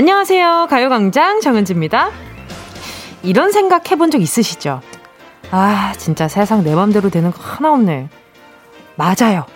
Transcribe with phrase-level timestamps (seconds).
[0.00, 0.66] 안녕하세요.
[0.68, 2.10] 가요광장 정은지입니다.
[3.22, 4.82] 이런 생각 해본 적 있으시죠?
[5.50, 8.10] 아, 진짜 세상 내 맘대로 되는 거 하나 없네.
[8.96, 9.46] 맞아요.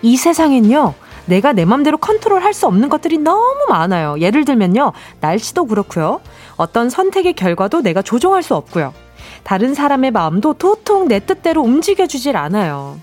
[0.00, 0.94] 이 세상엔요,
[1.26, 4.18] 내가 내 맘대로 컨트롤 할 수 없는 것들이 너무 많아요.
[4.20, 6.22] 예를 들면요, 날씨도 그렇고요.
[6.56, 8.94] 어떤 선택의 결과도 내가 조종할 수 없고요.
[9.42, 12.98] 다른 사람의 마음도 도통 내 뜻대로 움직여주질 않아요.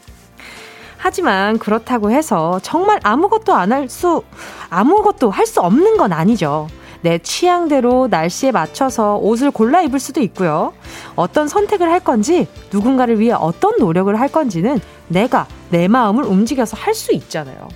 [0.98, 4.24] 하지만 그렇다고 해서 정말 아무것도 안 할 수,
[4.72, 6.68] 아무것도 할 수 없는 건 아니죠.
[7.02, 10.74] 내 취향대로 날씨에 맞춰서 옷을 골라 입을 수도 있고요.
[11.16, 16.94] 어떤 선택을 할 건지, 누군가를 위해 어떤 노력을 할 건지는 내가 내 마음을 움직여서 할
[16.94, 17.68] 수 있잖아요.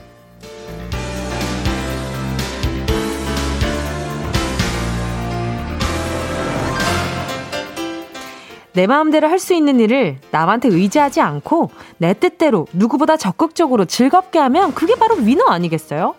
[8.73, 14.73] 내 마음대로 할 수 있는 일을 남한테 의지하지 않고 내 뜻대로 누구보다 적극적으로 즐겁게 하면
[14.73, 16.15] 그게 바로 위너 아니겠어요?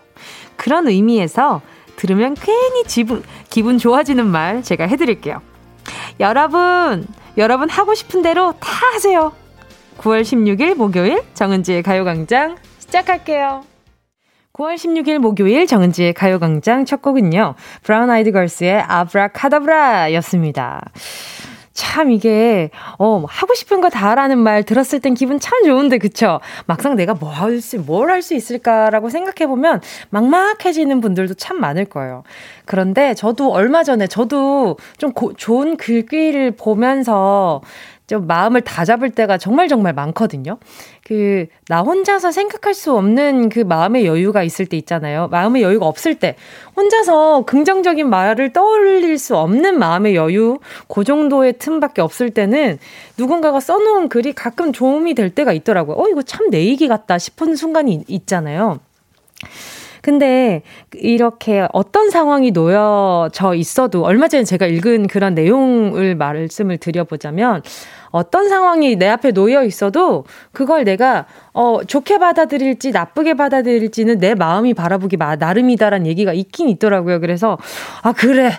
[0.55, 1.61] 그런 의미에서
[1.95, 5.41] 들으면 괜히 지분, 기분 좋아지는 말 제가 해드릴게요.
[6.19, 9.33] 여러분, 여러분 하고 싶은 대로 다 하세요.
[9.97, 13.63] 9월 16일 목요일 정은지의 가요광장 시작할게요.
[14.53, 17.55] 9월 16일 목요일 정은지의 가요광장 첫 곡은요.
[17.81, 20.81] 브라운 아이드 걸스의 아브라카다브라 였습니다.
[21.73, 26.39] 참 이게 어 하고 싶은 거 다라는 말 들었을 땐 기분 참 좋은데 그쵸?
[26.67, 31.85] 막상 내가 뭐 할 수 뭘 할 수 있을까라고 생각해 보면 막막해지는 분들도 참 많을
[31.85, 32.23] 거예요.
[32.65, 37.61] 그런데 저도 얼마 전에 저도 좀 고, 좋은 글귀를 보면서
[38.13, 40.59] 좀 마음을 다잡을 때가 정말 정말 많거든요.
[41.03, 45.29] 그, 나 혼자서 생각할 수 없는 그 마음의 여유가 있을 때 있잖아요.
[45.29, 46.35] 마음의 여유가 없을 때,
[46.77, 52.77] 혼자서 긍정적인 말을 떠올릴 수 없는 마음의 여유, 그 정도의 틈밖에 없을 때는
[53.17, 55.97] 누군가가 써놓은 글이 가끔 도움이 될 때가 있더라고요.
[55.97, 58.79] 어, 이거 참 내 얘기 같다 싶은 순간이 있잖아요.
[60.03, 60.63] 근데
[60.95, 67.61] 이렇게 어떤 상황이 놓여져 있어도 얼마 전에 제가 읽은 그런 내용을 말씀을 드려보자면
[68.11, 74.73] 어떤 상황이 내 앞에 놓여 있어도 그걸 내가 어 좋게 받아들일지 나쁘게 받아들일지는 내 마음이
[74.73, 77.21] 바라보기 나름이다라는 얘기가 있긴 있더라고요.
[77.21, 77.57] 그래서
[78.01, 78.51] 아 그래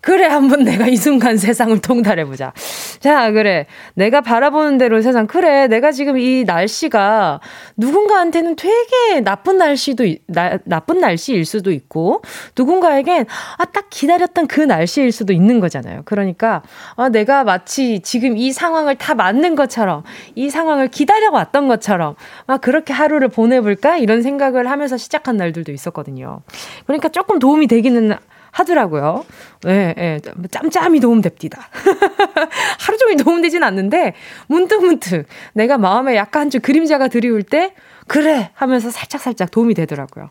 [0.00, 2.52] 그래, 한번 내가 이 순간 세상을 통달해 보자.
[3.00, 3.66] 자, 그래.
[3.94, 5.26] 내가 바라보는 대로 세상.
[5.26, 7.40] 그래, 내가 지금 이 날씨가
[7.76, 12.22] 누군가한테는 되게 나쁜 날씨도, 나, 나쁜 날씨일 수도 있고,
[12.56, 13.26] 누군가에겐,
[13.58, 16.02] 아, 딱 기다렸던 그 날씨일 수도 있는 거잖아요.
[16.04, 16.62] 그러니까,
[16.96, 20.04] 아, 내가 마치 지금 이 상황을 다 맞는 것처럼,
[20.34, 22.14] 이 상황을 기다려 왔던 것처럼,
[22.46, 23.96] 아, 그렇게 하루를 보내 볼까?
[23.96, 26.40] 이런 생각을 하면서 시작한 날들도 있었거든요.
[26.86, 28.14] 그러니까 조금 도움이 되기는
[28.56, 29.24] 하더라고요.
[29.66, 30.20] 예, 예.
[30.50, 31.68] 짬짬이 도움됩니다.
[32.80, 34.14] 하루 종일 도움되진 않는데,
[34.46, 37.74] 문득문득 내가 마음에 약간 좀 그림자가 드리울 때,
[38.06, 38.50] 그래!
[38.54, 40.30] 하면서 살짝살짝 도움이 되더라고요.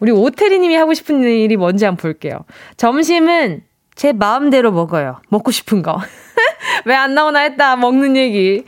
[0.00, 2.44] 우리 오태리 님이 하고 싶은 일이 뭔지 한번 볼게요.
[2.76, 3.62] 점심은
[3.94, 5.20] 제 마음대로 먹어요.
[5.28, 6.00] 먹고 싶은 거.
[6.86, 7.76] 왜 안 나오나 했다.
[7.76, 8.64] 먹는 얘기.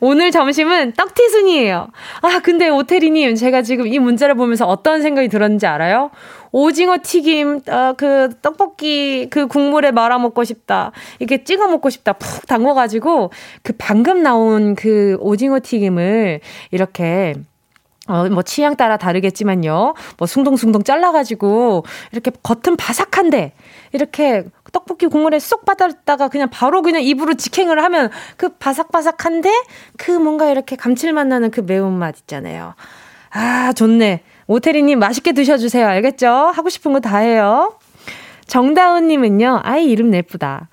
[0.00, 1.88] 오늘 점심은 떡튀순이에요.
[2.22, 6.10] 아, 근데 오태리님, 제가 지금 이 문자를 보면서 어떤 생각이 들었는지 알아요?
[6.52, 10.92] 오징어 튀김, 어, 그 떡볶이 그 국물에 말아 먹고 싶다.
[11.18, 12.14] 이렇게 찍어 먹고 싶다.
[12.14, 13.30] 푹 담궈가지고
[13.62, 17.34] 그 방금 나온 그 오징어 튀김을 이렇게
[18.08, 19.92] 어, 뭐, 취향 따라 다르겠지만요.
[20.16, 23.52] 뭐, 숭덩숭덩 잘라가지고, 이렇게 겉은 바삭한데,
[23.92, 29.50] 이렇게 떡볶이 국물에 쏙 빠졌다가 그냥 바로 그냥 입으로 직행을 하면 그 바삭바삭한데,
[29.98, 32.74] 그 뭔가 이렇게 감칠맛 나는 그 매운맛 있잖아요.
[33.30, 34.22] 아, 좋네.
[34.48, 35.86] 오태리님 맛있게 드셔주세요.
[35.86, 36.26] 알겠죠?
[36.28, 37.74] 하고 싶은 거 다 해요.
[38.46, 40.68] 정다은님은요, 아이 이름 예쁘다.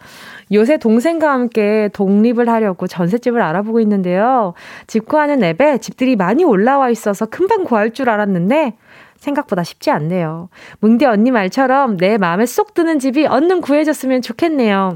[0.53, 4.53] 요새 동생과 함께 독립을 하려고 전셋집을 알아보고 있는데요.
[4.87, 8.75] 집 구하는 앱에 집들이 많이 올라와 있어서 금방 구할 줄 알았는데
[9.17, 10.49] 생각보다 쉽지 않네요.
[10.79, 14.93] 뭉디 언니 말처럼 내 마음에 쏙 드는 집이 얼른 구해졌으면 좋겠네요.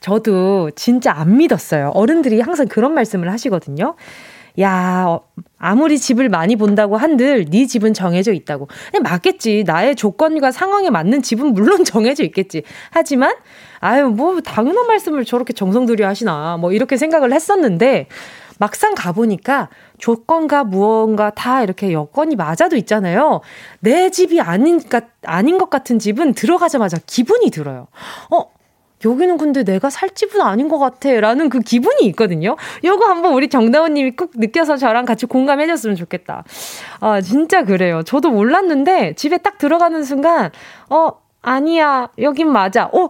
[0.00, 1.90] 저도 진짜 안 믿었어요.
[1.94, 3.94] 어른들이 항상 그런 말씀을 하시거든요.
[4.60, 5.22] 야, 어,
[5.58, 8.68] 아무리 집을 많이 본다고 한들 네 집은 정해져 있다고.
[8.92, 9.64] 네, 맞겠지.
[9.66, 12.62] 나의 조건과 상황에 맞는 집은 물론 정해져 있겠지.
[12.90, 13.34] 하지만
[13.80, 16.56] 아유, 뭐 당연한 말씀을 저렇게 정성 들여 하시나.
[16.56, 18.08] 뭐 이렇게 생각을 했었는데
[18.58, 19.68] 막상 가보니까
[19.98, 23.40] 조건과 무언가 다 이렇게 여건이 맞아도 있잖아요.
[23.80, 24.80] 내 집이 아닌,
[25.24, 27.88] 아닌 것 같은 집은 들어가자마자 기분이 들어요.
[28.30, 28.55] 어,
[29.06, 31.20] 여기는 근데 내가 살 집은 아닌 것 같아.
[31.20, 32.56] 라는 그 기분이 있거든요.
[32.84, 36.44] 요거 한번 우리 정다운 님이 꼭 느껴서 저랑 같이 공감해 줬으면 좋겠다.
[37.00, 38.02] 아, 진짜 그래요.
[38.02, 40.50] 저도 몰랐는데 집에 딱 들어가는 순간,
[40.90, 41.10] 어,
[41.42, 42.08] 아니야.
[42.18, 42.86] 여긴 맞아.
[42.86, 43.08] 어,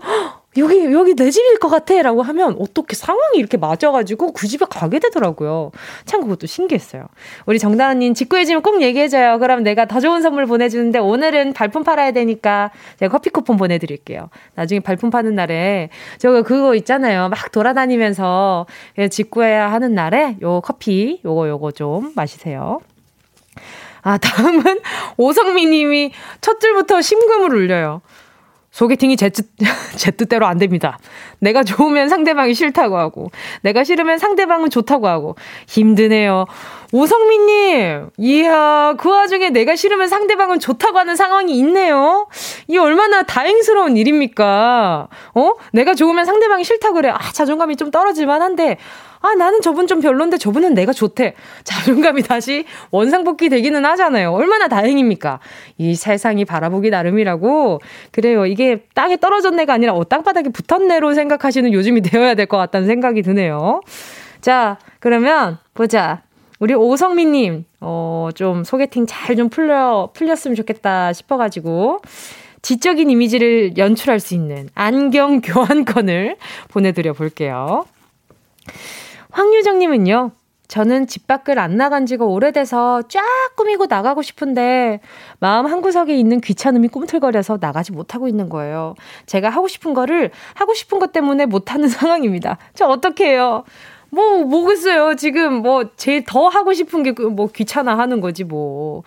[0.59, 2.01] 여기, 여기 내 집일 것 같아.
[2.03, 5.73] 라고 하면 어떻게 상황이 이렇게 맞아가지고 그 집에 가게 되더라고요.
[6.05, 7.07] 참 그것도 신기했어요.
[7.47, 9.39] 우리 정다은님 직구해지면 꼭 얘기해줘요.
[9.39, 14.29] 그럼 내가 더 좋은 선물 보내주는데 오늘은 발품 팔아야 되니까 제가 커피 쿠폰 보내드릴게요.
[14.55, 17.29] 나중에 발품 파는 날에 저거 그거 있잖아요.
[17.29, 18.67] 막 돌아다니면서
[19.11, 22.81] 직구해야 하는 날에 요 커피 요거 요거 좀 마시세요.
[24.07, 24.63] 아, 다음은
[25.19, 28.03] 오성미 님이 첫 줄부터 심금을 울려요.
[28.77, 29.49] 소개팅이 제, 뜻,
[29.97, 30.99] 제 뜻대로 안 됩니다.
[31.39, 33.31] 내가 좋으면 상대방이 싫다고 하고,
[33.63, 35.35] 내가 싫으면 상대방은 좋다고 하고,
[35.67, 36.45] 힘드네요.
[36.93, 42.29] 오성민님, 이야, 그 와중에 내가 싫으면 상대방은 좋다고 하는 상황이 있네요?
[42.69, 45.09] 이 얼마나 다행스러운 일입니까?
[45.35, 45.53] 어?
[45.73, 47.09] 내가 좋으면 상대방이 싫다 그래.
[47.11, 48.77] 아, 자존감이 좀 떨어질만 한데,
[49.21, 51.35] 아, 나는 저분 좀 별론데 저분은 내가 좋대.
[51.65, 54.33] 자존감이 다시 원상복귀 되기는 하잖아요.
[54.33, 55.41] 얼마나 다행입니까?
[55.79, 57.81] 이 세상이 바라보기 나름이라고.
[58.13, 58.47] 그래요.
[58.47, 63.81] 이게 땅에 떨어졌네가 아니라 어, 땅바닥에 붙었네로 생각하시는 요즘이 되어야 될 것 같다는 생각이 드네요.
[64.41, 66.23] 자, 그러면 보자.
[66.59, 72.01] 우리 오성민님, 어, 좀 소개팅 잘 좀 풀려, 풀렸으면 좋겠다 싶어가지고,
[72.63, 76.37] 지적인 이미지를 연출할 수 있는 안경 교환권을
[76.69, 77.85] 보내드려 볼게요.
[79.31, 80.31] 황유정님은요,
[80.69, 83.23] 저는 집 밖을 안 나간 지가 오래돼서 쫙
[83.57, 84.99] 꾸미고 나가고 싶은데
[85.39, 88.95] 마음 한구석에 있는 귀찮음이 꿈틀거려서 나가지 못하고 있는 거예요.
[89.27, 92.59] 제가 하고 싶은 거를 하고 싶은 것 때문에 못하는 상황입니다.
[92.75, 93.63] 저 어떡해요?
[94.17, 95.15] 뭐, 뭐겠어요.
[95.17, 99.03] 지금 뭐, 제일 더 하고 싶은 게 뭐 귀찮아 하는 거지 뭐.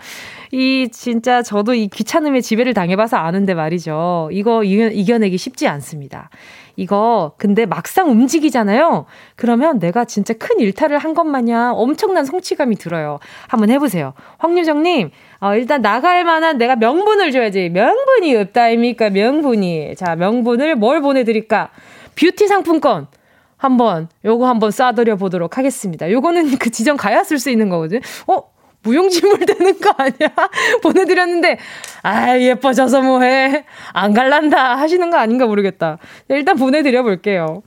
[0.51, 4.29] 이, 진짜 저도 이 귀찮음에 지배를 당해봐서 아는데 말이죠.
[4.31, 6.29] 이거 이겨내기 쉽지 않습니다.
[6.75, 9.05] 이거 근데 막상 움직이잖아요.
[9.35, 13.19] 그러면 내가 진짜 큰 일탈을 한 것 마냥 엄청난 성취감이 들어요.
[13.47, 14.13] 한번 해보세요.
[14.37, 15.09] 황유정님,
[15.41, 17.69] 어, 일단 나갈 만한 내가 명분을 줘야지.
[17.69, 19.09] 명분이 없다입니까?
[19.09, 19.95] 명분이.
[19.97, 21.69] 자, 명분을 뭘 보내드릴까?
[22.15, 23.07] 뷰티 상품권.
[23.59, 26.09] 한번 요거 한번 쏴드려 보도록 하겠습니다.
[26.09, 27.99] 요거는 그 지점 가야 쓸 수 있는 거거든.
[28.27, 28.41] 어?
[28.81, 30.33] 무용지물 되는 거 아니야?
[30.81, 31.59] 보내드렸는데,
[32.01, 33.65] 아, 예뻐져서 뭐해.
[33.91, 34.77] 안 갈란다.
[34.77, 35.97] 하시는 거 아닌가 모르겠다.
[36.29, 37.61] 일단 보내드려 볼게요.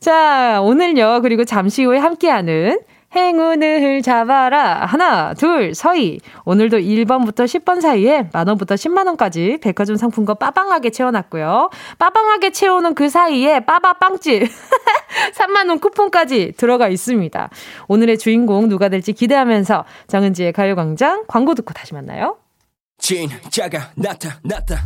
[0.00, 1.20] 자, 오늘요.
[1.20, 2.80] 그리고 잠시 후에 함께하는
[3.14, 4.86] 행운을 잡아라.
[4.86, 6.20] 하나, 둘, 서희.
[6.44, 11.70] 오늘도 1번부터 10번 사이에 만원부터 10만원까지 백화점 상품권 빠방하게 채워놨고요.
[11.98, 14.44] 빠방하게 채우는 그 사이에 빠바빵집
[15.34, 17.50] 3만원 쿠폰까지 들어가 있습니다.
[17.88, 22.36] 오늘의 주인공 누가 될지 기대하면서 정은지의 가요광장 광고 듣고 다시 만나요.
[22.98, 24.84] 진짜가 나타났다.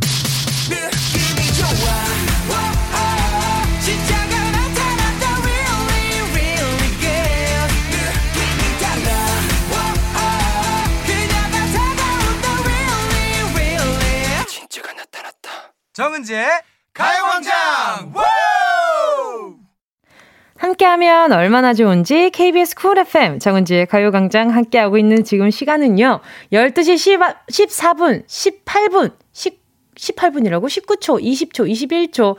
[16.15, 16.47] 정은지의
[16.93, 18.13] 가요광장
[20.57, 26.21] 함께하면 얼마나 좋은지 KBS 쿨 FM 정은지의 가요광장 함께하고 있는 지금 시간은요
[26.53, 27.19] 12시 10,
[27.49, 29.65] 14분 18분 10
[29.95, 30.65] 18분이라고?
[30.65, 32.35] 19초, 20초, 21초.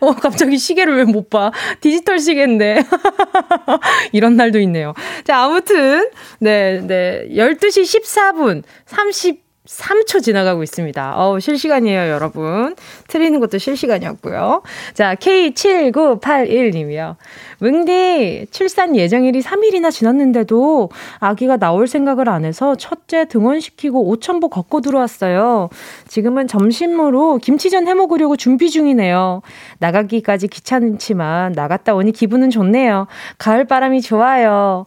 [0.00, 1.52] 어, 갑자기 시계를 왜 못 봐?
[1.82, 2.82] 디지털 시계인데.
[4.12, 4.94] 이런 날도 있네요.
[5.24, 6.08] 자, 아무튼,
[6.38, 7.28] 네, 네.
[7.28, 11.16] 12시 14분 30 3초 지나가고 있습니다.
[11.16, 12.74] 어우, 실시간이에요, 여러분.
[13.08, 14.62] 틀리는 것도 실시간이었고요.
[14.94, 17.16] 자, K7981님이요.
[17.58, 25.68] 뭉디, 출산 예정일이 3일이나 지났는데도 아기가 나올 생각을 안 해서 첫째 등원시키고 5천보 걷고 들어왔어요.
[26.08, 29.42] 지금은 점심으로 김치전 해 먹으려고 준비 중이네요.
[29.78, 33.08] 나가기까지 귀찮지만 나갔다 오니 기분은 좋네요.
[33.36, 34.86] 가을 바람이 좋아요.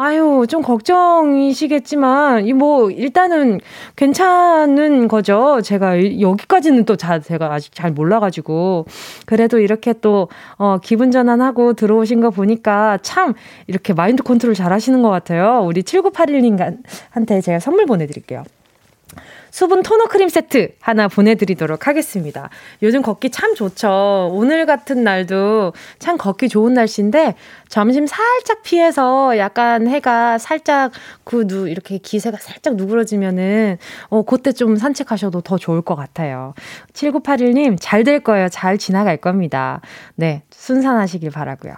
[0.00, 3.58] 아유, 좀 걱정이시겠지만, 이 뭐, 일단은
[3.96, 5.60] 괜찮은 거죠.
[5.60, 8.86] 제가 여기까지는 또 자, 제가 아직 잘 몰라가지고.
[9.26, 13.34] 그래도 이렇게 또, 어, 기분 전환하고 들어오신 거 보니까 참
[13.66, 15.64] 이렇게 마인드 컨트롤 잘 하시는 것 같아요.
[15.66, 18.44] 우리 7981님한테 제가 선물 보내드릴게요.
[19.58, 22.48] 수분 토너 크림 세트 하나 보내드리도록 하겠습니다.
[22.80, 24.28] 요즘 걷기 참 좋죠.
[24.30, 27.34] 오늘 같은 날도 참 걷기 좋은 날씨인데
[27.68, 30.92] 점심 살짝 피해서 약간 해가 살짝
[31.24, 33.78] 그 누, 이렇게 기세가 살짝 누그러지면은
[34.10, 36.54] 어, 그때 좀 산책하셔도 더 좋을 것 같아요.
[36.92, 38.48] 7981님 잘 될 거예요.
[38.48, 39.80] 잘 지나갈 겁니다.
[40.14, 40.44] 네.
[40.50, 41.74] 순산하시길 바라고요.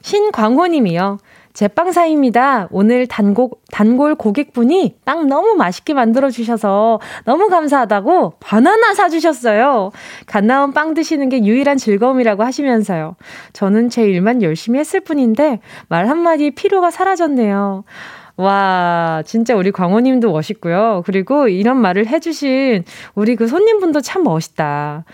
[0.00, 1.18] 신광호 님이요.
[1.58, 2.68] 제빵사입니다.
[2.70, 9.90] 오늘 단골, 단골 고객분이 빵 너무 맛있게 만들어주셔서 너무 감사하다고 바나나 사주셨어요.
[10.26, 13.16] 갓 나온 빵 드시는 게 유일한 즐거움이라고 하시면서요.
[13.54, 17.82] 저는 제 일만 열심히 했을 뿐인데 말 한마디 피로가 사라졌네요.
[18.36, 21.02] 와, 진짜 우리 광호님도 멋있고요.
[21.04, 22.84] 그리고 이런 말을 해주신
[23.16, 25.04] 우리 그 손님분도 참 멋있다.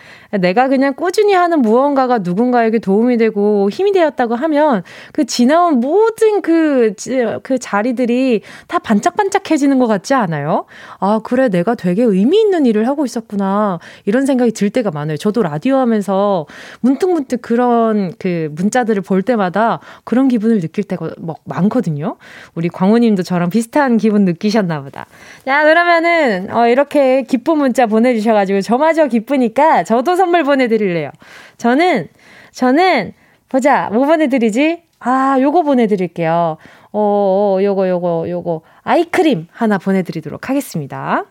[0.40, 6.94] 내가 그냥 꾸준히 하는 무언가가 누군가에게 도움이 되고 힘이 되었다고 하면 그 지나온 모든 그,
[7.42, 10.64] 그 자리들이 다 반짝반짝해지는 것 같지 않아요?
[10.98, 13.78] 아, 그래, 내가 되게 의미 있는 일을 하고 있었구나.
[14.04, 15.16] 이런 생각이 들 때가 많아요.
[15.16, 16.46] 저도 라디오 하면서
[16.80, 22.16] 문득문득 그런 그 문자들을 볼 때마다 그런 기분을 느낄 때가 막 많거든요.
[22.54, 25.06] 우리 광호님도 저랑 비슷한 기분 느끼셨나 보다.
[25.44, 31.10] 자, 그러면은, 어, 이렇게 기쁜 문자 보내주셔가지고 저마저 기쁘니까 저도 선물 보내드릴래요.
[31.58, 32.08] 저는,
[32.50, 33.12] 저는,
[33.50, 34.82] 보자, 뭐 보내드리지?
[35.00, 36.56] 아, 요거 보내드릴게요.
[36.92, 38.62] 어, 어, 요거, 요거, 요거.
[38.82, 41.26] 아이크림 하나 보내드리도록 하겠습니다.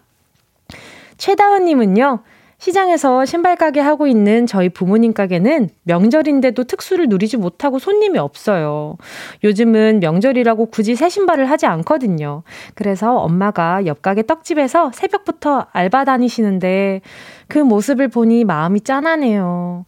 [1.17, 2.19] 최다은님은요,
[2.63, 8.95] 시장에서 신발 가게 하고 있는 저희 부모님 가게는 명절인데도 특수를 누리지 못하고 손님이 없어요.
[9.43, 12.43] 요즘은 명절이라고 굳이 새 신발을 하지 않거든요.
[12.73, 17.01] 그래서 엄마가 옆 가게 떡집에서 새벽부터 알바 다니시는데
[17.49, 19.83] 그 모습을 보니 마음이 짠하네요.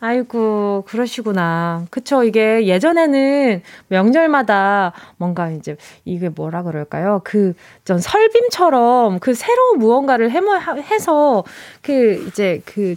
[0.00, 1.84] 아이고, 그러시구나.
[1.90, 2.22] 그쵸.
[2.22, 7.20] 이게 예전에는 명절마다 뭔가 이제 이게 뭐라 그럴까요?
[7.24, 10.54] 그, 전 설빔처럼 그 새로운 무언가를 해모,
[10.90, 11.42] 해서
[11.82, 12.94] 그 이제 그,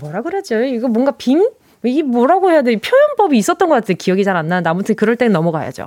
[0.00, 0.60] 뭐라 그러죠?
[0.62, 1.48] 이거 뭔가 빔?
[1.84, 2.74] 이게 뭐라고 해야 돼?
[2.76, 3.96] 표현법이 있었던 것 같아요.
[3.96, 5.84] 기억이 잘 안 나는데 아무튼 그럴 땐 넘어가야죠.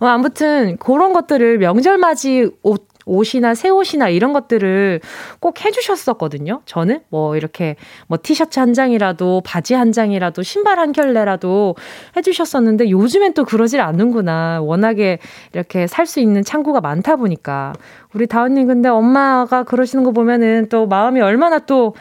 [0.00, 5.00] 어, 아무튼 그런 것들을 명절 맞이 옷 옷이나 새 옷이나 이런 것들을
[5.40, 6.62] 꼭 해주셨었거든요.
[6.64, 11.76] 저는 뭐 이렇게 뭐 티셔츠 한 장이라도 바지 한 장이라도 신발 한 켤레라도
[12.16, 14.60] 해주셨었는데 요즘엔 또 그러질 않는구나.
[14.62, 15.18] 워낙에
[15.52, 17.72] 이렇게 살 수 있는 창구가 많다 보니까
[18.14, 21.94] 우리 다은님 근데 엄마가 그러시는 거 보면은 또 마음이 얼마나 또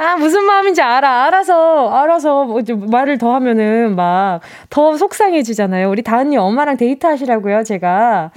[0.00, 1.24] 아, 무슨 마음인지 알아.
[1.24, 4.38] 알아서, 알아서, 뭐, 말을 더 하면은 막,
[4.70, 5.90] 더 속상해지잖아요.
[5.90, 8.30] 우리 다은님 엄마랑 데이트 하시라고요, 제가.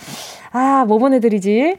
[0.53, 1.77] 아, 뭐 보내드리지?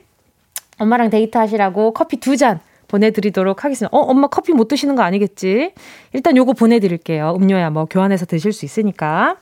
[0.83, 3.97] 엄마랑 데이트 하시라고 커피 두 잔 보내드리도록 하겠습니다.
[3.97, 5.73] 어, 엄마 커피 못 드시는 거 아니겠지?
[6.13, 7.35] 일단 요거 보내드릴게요.
[7.37, 9.37] 음료야 뭐 교환해서 드실 수 있으니까.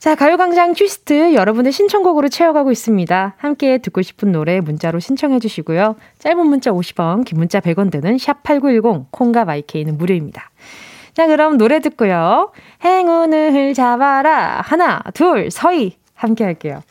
[0.00, 3.34] 자, 가요광장 퀴스트 여러분의 신청곡으로 채워가고 있습니다.
[3.38, 5.94] 함께 듣고 싶은 노래 문자로 신청해 주시고요.
[6.18, 10.50] 짧은 문자 50원, 긴 문자 100원 드는 샵8910, 콩과 마이케이는 무료입니다.
[11.14, 12.52] 자, 그럼 노래 듣고요.
[12.84, 14.60] 행운을 잡아라.
[14.64, 15.96] 하나, 둘, 서희.
[16.14, 16.82] 함께 할게요.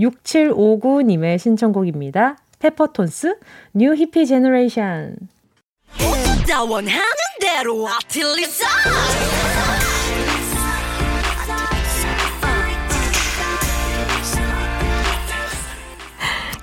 [0.00, 2.36] 6759님의 신청곡입니다.
[2.58, 3.38] 페퍼톤스,
[3.74, 5.16] New Hippie Generation.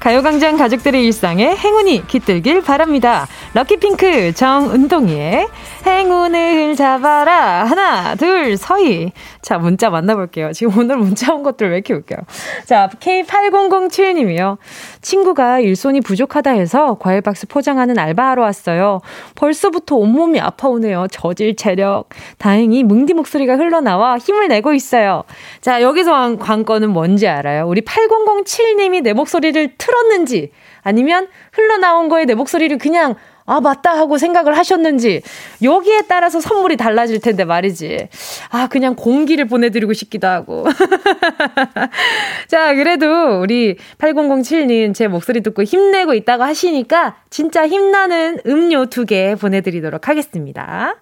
[0.05, 3.27] 가요광장 가족들의 일상에 행운이 깃들길 바랍니다.
[3.55, 5.47] Lucky Pink 정은동이의
[5.83, 7.63] 행운을 잡아라.
[7.63, 9.13] 하나, 둘, 서희.
[9.41, 10.51] 자, 문자 만나볼게요.
[10.53, 12.19] 지금 오늘 문자 온 것들 왜 이렇게 웃겨요.
[12.65, 14.57] 자, K8007님이요.
[15.01, 19.01] 친구가 일손이 부족하다 해서 과일 박스 포장하는 알바하러 왔어요.
[19.33, 21.07] 벌써부터 온몸이 아파오네요.
[21.09, 22.09] 저질 체력.
[22.37, 25.23] 다행히 뭉디 목소리가 흘러나와 힘을 내고 있어요.
[25.61, 27.67] 자, 여기서 관건은 뭔지 알아요?
[27.67, 33.15] 우리 8007님이 내 목소리를 틀 었는지 아니면 흘러나온 거에 내 목소리를 그냥
[33.47, 35.21] 아, 맞다 하고 생각을 하셨는지,
[35.61, 38.09] 여기에 따라서 선물이 달라질 텐데 말이지.
[38.49, 40.65] 아, 그냥 공기를 보내드리고 싶기도 하고.
[42.47, 49.35] 자, 그래도 우리 8007님 제 목소리 듣고 힘내고 있다고 하시니까 진짜 힘나는 음료 두 개
[49.35, 50.95] 보내드리도록 하겠습니다.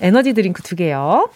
[0.00, 1.30] 에너지 드링크 두 개요.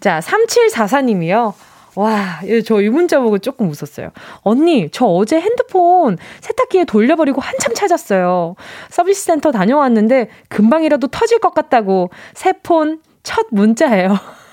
[0.00, 1.54] 자, 3744님이요.
[1.94, 4.10] 와, 저 이 문자 보고 조금 웃었어요.
[4.42, 8.54] 언니, 저 어제 핸드폰 세탁기에 돌려버리고 한참 찾았어요.
[8.90, 14.16] 서비스 센터 다녀왔는데 금방이라도 터질 것 같다고 새 폰 첫 문자예요.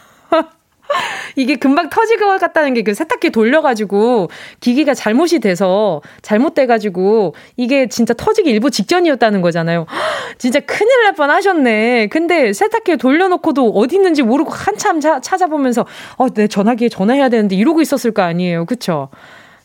[1.35, 8.13] 이게 금방 터질 것 같다는 게 그 세탁기 돌려가지고 기기가 잘못이 돼서 잘못돼가지고 이게 진짜
[8.13, 9.85] 터지기 일부 직전이었다는 거잖아요.
[10.37, 12.07] 진짜 큰일 날 뻔 하셨네.
[12.07, 15.85] 근데 세탁기에 돌려놓고도 어디 있는지 모르고 한참 자, 찾아보면서
[16.17, 18.65] 어, 내 전화기에 전화해야 되는데 이러고 있었을 거 아니에요.
[18.65, 19.09] 그쵸?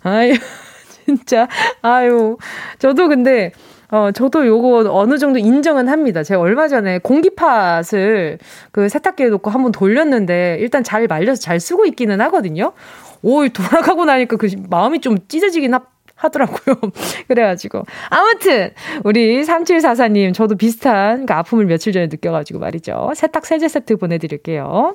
[0.03, 0.35] 아유,
[1.05, 1.47] 진짜.
[1.83, 2.37] 아유.
[2.79, 3.53] 저도 근데
[3.91, 6.23] 어, 저도 요거 어느 정도 인정은 합니다.
[6.23, 8.39] 제가 얼마 전에 공기팟을
[8.71, 12.73] 그 세탁기에 놓고 한번 돌렸는데 일단 잘 말려서 잘 쓰고 있기는 하거든요.
[13.23, 15.81] 오, 돌아가고 나니까 그 마음이 좀 찢어지긴 하,
[16.15, 16.77] 하더라고요.
[17.29, 17.85] 그래가지고.
[18.09, 18.71] 아무튼,
[19.05, 23.13] 우리 3744님, 저도 비슷한 그 아픔을 며칠 전에 느껴가지고 말이죠.
[23.15, 24.95] 세탁 세제 세트 보내드릴게요.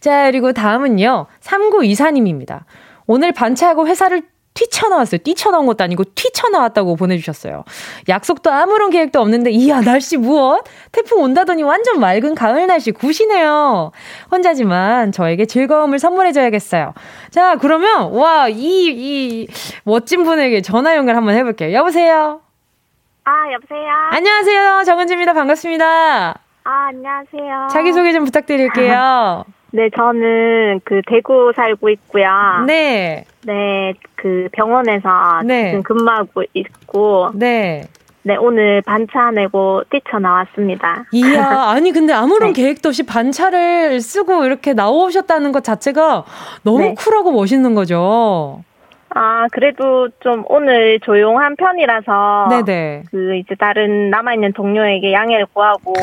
[0.00, 1.26] 자, 그리고 다음은요.
[1.40, 2.62] 3924님입니다.
[3.06, 4.22] 오늘 반차하고 회사를
[4.58, 5.18] 튀쳐나왔어요.
[5.18, 7.64] 뛰쳐나온 것도 아니고 튀쳐나왔다고 보내주셨어요.
[8.08, 10.64] 약속도 아무런 계획도 없는데, 이야, 날씨 무엇?
[10.90, 13.92] 태풍 온다더니 완전 맑은 가을 날씨 굿이네요.
[14.32, 16.92] 혼자지만 저에게 즐거움을 선물해줘야겠어요.
[17.30, 19.46] 자, 그러면, 와, 이, 이
[19.84, 21.72] 멋진 분에게 전화 연결 한번 해볼게요.
[21.72, 22.40] 여보세요?
[23.24, 23.88] 아, 여보세요?
[24.10, 24.82] 안녕하세요.
[24.84, 25.34] 정은지입니다.
[25.34, 26.30] 반갑습니다.
[26.64, 27.68] 아, 안녕하세요.
[27.70, 29.44] 자기 소개 좀 부탁드릴게요.
[29.70, 32.26] 네, 저는 그 대구 살고 있고요.
[32.66, 33.24] 네.
[33.48, 35.70] 네, 그 병원에서 네.
[35.70, 37.84] 지금 근무하고 있고, 네.
[38.22, 41.06] 네, 오늘 반차 내고 뛰쳐 나왔습니다.
[41.12, 42.62] 이야, 아니, 근데 아무런 네.
[42.62, 46.24] 계획도 없이 반차를 쓰고 이렇게 나오셨다는 것 자체가
[46.62, 46.94] 너무 네.
[46.94, 48.62] 쿨하고 멋있는 거죠.
[49.14, 53.04] 아, 그래도 좀 오늘 조용한 편이라서, 네네.
[53.10, 55.94] 그 이제 다른 남아있는 동료에게 양해를 구하고,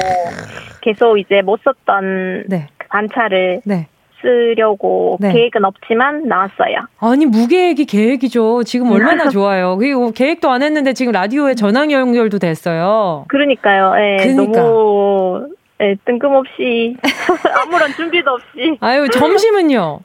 [0.81, 2.69] 계속 이제 못 썼던 네.
[2.79, 3.87] 그 반차를 네.
[4.21, 5.31] 쓰려고 네.
[5.33, 6.87] 계획은 없지만 나왔어요.
[6.99, 8.63] 아니, 무계획이 계획이죠.
[8.63, 9.77] 지금 얼마나 좋아요.
[9.77, 13.25] 그리고 계획도 안 했는데 지금 라디오에 전화 연결도 됐어요.
[13.27, 13.93] 그러니까요.
[13.97, 14.61] 예, 그러니까.
[14.61, 15.49] 너무
[15.81, 16.95] 예, 뜬금없이
[17.61, 19.99] 아무런 준비도 없이 아유, 점심은요?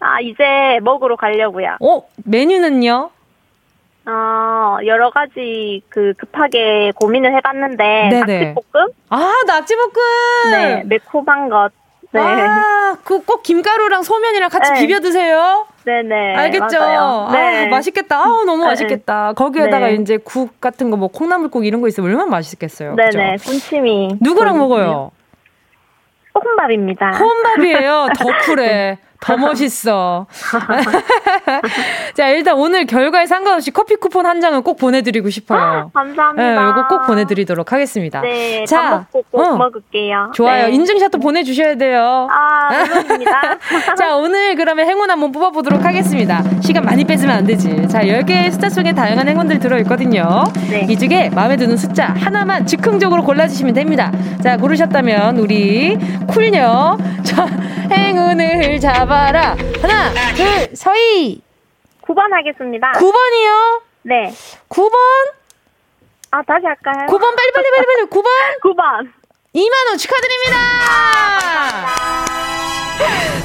[0.00, 1.76] 아 이제 먹으러 가려고요.
[1.80, 3.10] 어, 메뉴는요?
[4.06, 8.44] 어 여러 가지 그 급하게 고민을 해봤는데 네네.
[8.54, 10.50] 낙지볶음, 아, 낙지볶음!
[10.50, 11.70] 네 매콤한 것,
[12.14, 14.80] 네, 아, 그 꼭 김가루랑 소면이랑 같이 네.
[14.80, 15.66] 비벼 드세요.
[15.84, 16.78] 네네 알겠죠?
[16.78, 17.28] 맞아요.
[17.32, 18.20] 네 아, 맛있겠다.
[18.20, 18.64] 아, 너무 네.
[18.66, 19.32] 맛있겠다.
[19.34, 19.94] 거기에다가 네.
[19.94, 22.94] 이제 국 같은 거 뭐 콩나물국 이런 거 있으면 얼마나 맛있겠어요.
[22.94, 25.10] 네네 군침이 누구랑 돌- 먹어요?
[26.32, 27.10] 볶음밥입니다.
[27.12, 28.08] 혼밥이에요.
[28.16, 28.98] 더 쿨해.
[29.24, 30.26] 더 멋있어.
[32.14, 35.90] 자, 일단 오늘 결과에 상관없이 커피 쿠폰 한 장은 꼭 보내드리고 싶어요.
[35.94, 36.42] 감사합니다.
[36.42, 38.20] 네, 이거 꼭 보내드리도록 하겠습니다.
[38.20, 39.56] 네, 자, 밥 먹고 꼭 어.
[39.56, 40.32] 먹을게요.
[40.34, 40.66] 좋아요.
[40.66, 40.72] 네.
[40.72, 42.28] 인증샷도 보내주셔야 돼요.
[42.30, 43.58] 아 물론입니다.
[43.96, 46.42] 자, 오늘 그러면 행운 한번 뽑아보도록 하겠습니다.
[46.60, 47.88] 시간 많이 뺏으면 안 되지.
[47.88, 50.44] 자, 10개의 숫자 속에 다양한 행운들이 들어있거든요.
[50.68, 50.86] 네.
[50.88, 54.12] 이 중에 마음에 드는 숫자 하나만 즉흥적으로 골라주시면 됩니다.
[54.42, 56.98] 자, 고르셨다면 우리 쿨녀.
[57.22, 57.48] 자,
[57.90, 59.56] 행운을 잡아라.
[59.82, 61.40] 하나, 둘, 서희.
[62.02, 62.92] 9번 하겠습니다.
[62.92, 63.80] 9번이요.
[64.02, 64.32] 네.
[64.68, 64.92] 9번?
[66.30, 67.06] 아 다시 할까요?
[67.08, 68.02] 9번 빨리 빨리 빨리 빨리.
[68.10, 68.28] 9번?
[68.62, 69.12] 9번.
[69.54, 70.58] 2만원 축하드립니다!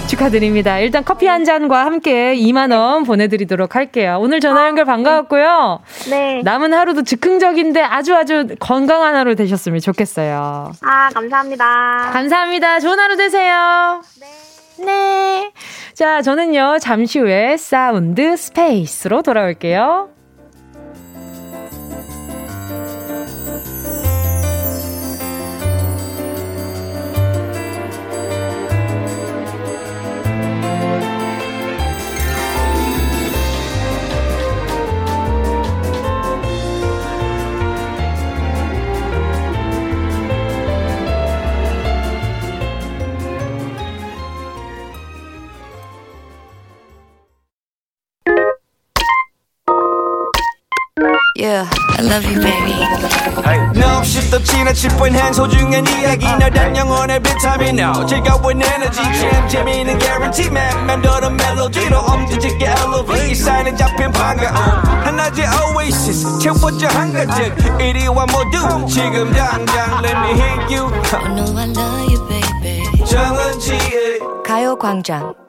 [0.08, 0.80] 축하드립니다.
[0.80, 4.18] 일단 커피 한 잔과 함께 2만 원 보내드리도록 할게요.
[4.20, 5.82] 오늘 전화 연결 반가웠고요.
[6.10, 6.42] 네.
[6.44, 10.72] 남은 하루도 즉흥적인데 아주 아주 건강한 하루 되셨으면 좋겠어요.
[10.82, 12.10] 아, 감사합니다.
[12.12, 12.80] 감사합니다.
[12.80, 14.02] 좋은 하루 되세요.
[14.20, 14.86] 네.
[14.86, 15.52] 네.
[15.94, 20.10] 자, 저는요, 잠시 후에 Sound Space로 돌아올게요.
[52.20, 53.80] Love you, baby.
[53.80, 56.26] No, shift the 지나칠 뻔한 소중한 이야기.
[56.26, 59.02] 너란 영혼의 비타민 No 즐거운 에너지.
[59.02, 60.86] 참 재미있는 guarantee man.
[60.86, 63.32] 만들어 멜로디로 엄지짓게 elevate.
[63.32, 64.56] 이 사인에 잡힌 반가움.
[65.06, 66.40] 하나의 oasis.
[66.40, 70.92] 채워져 한 가득 이리 와 모두 지금 당장 let me hit you.
[71.14, 73.06] I know I love you, baby.
[73.06, 75.49] 정은지의 가요광장.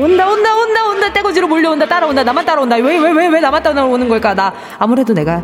[0.00, 1.12] 온다 온다 온다 온다.
[1.12, 1.86] 떼거지로 몰려온다.
[1.86, 2.22] 따라온다.
[2.24, 2.76] 나만 따라온다.
[2.76, 4.34] 왜 왜 왜 왜 나만 따라오는 걸까?
[4.34, 5.42] 나 아무래도 내가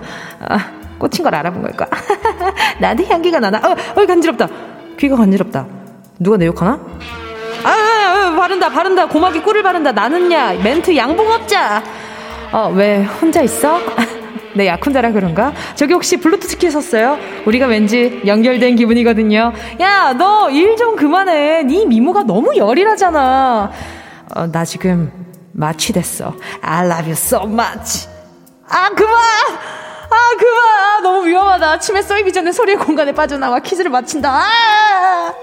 [0.48, 0.58] 아,
[0.98, 1.86] 꽂힌 걸 알아본 걸까?
[2.80, 3.58] 나한테 향기가 나나?
[3.58, 4.48] 어, 어 간지럽다.
[4.98, 5.66] 귀가 간지럽다.
[6.18, 6.78] 누가 내 욕하나?
[7.64, 9.06] 아, 아, 아 바른다 바른다.
[9.06, 9.92] 고막이 꿀을 바른다.
[9.92, 10.54] 나는야.
[10.62, 11.82] 멘트 양봉업자.
[12.52, 13.78] 어 왜 혼자 있어?
[14.54, 15.52] 내 약혼자라 그런가?
[15.76, 17.16] 저기 혹시 블루투스 켰었어요?
[17.46, 19.52] 우리가 왠지 연결된 기분이거든요.
[19.80, 21.62] 야, 너 일 좀 그만해.
[21.62, 23.70] 네 미모가 너무 열일하잖아.
[24.34, 25.10] 어, 나 지금
[25.52, 26.34] 마취됐어.
[26.62, 28.08] I love you so much.
[28.68, 29.14] 아, 그만!
[29.14, 30.60] 아, 그만!
[30.60, 31.78] 아, 아, 너무 위험하다.
[31.80, 34.30] 침에 쏘이기 전에 소리의 공간에 빠져나와 퀴즈를 맞힌다.
[34.30, 35.34] 아!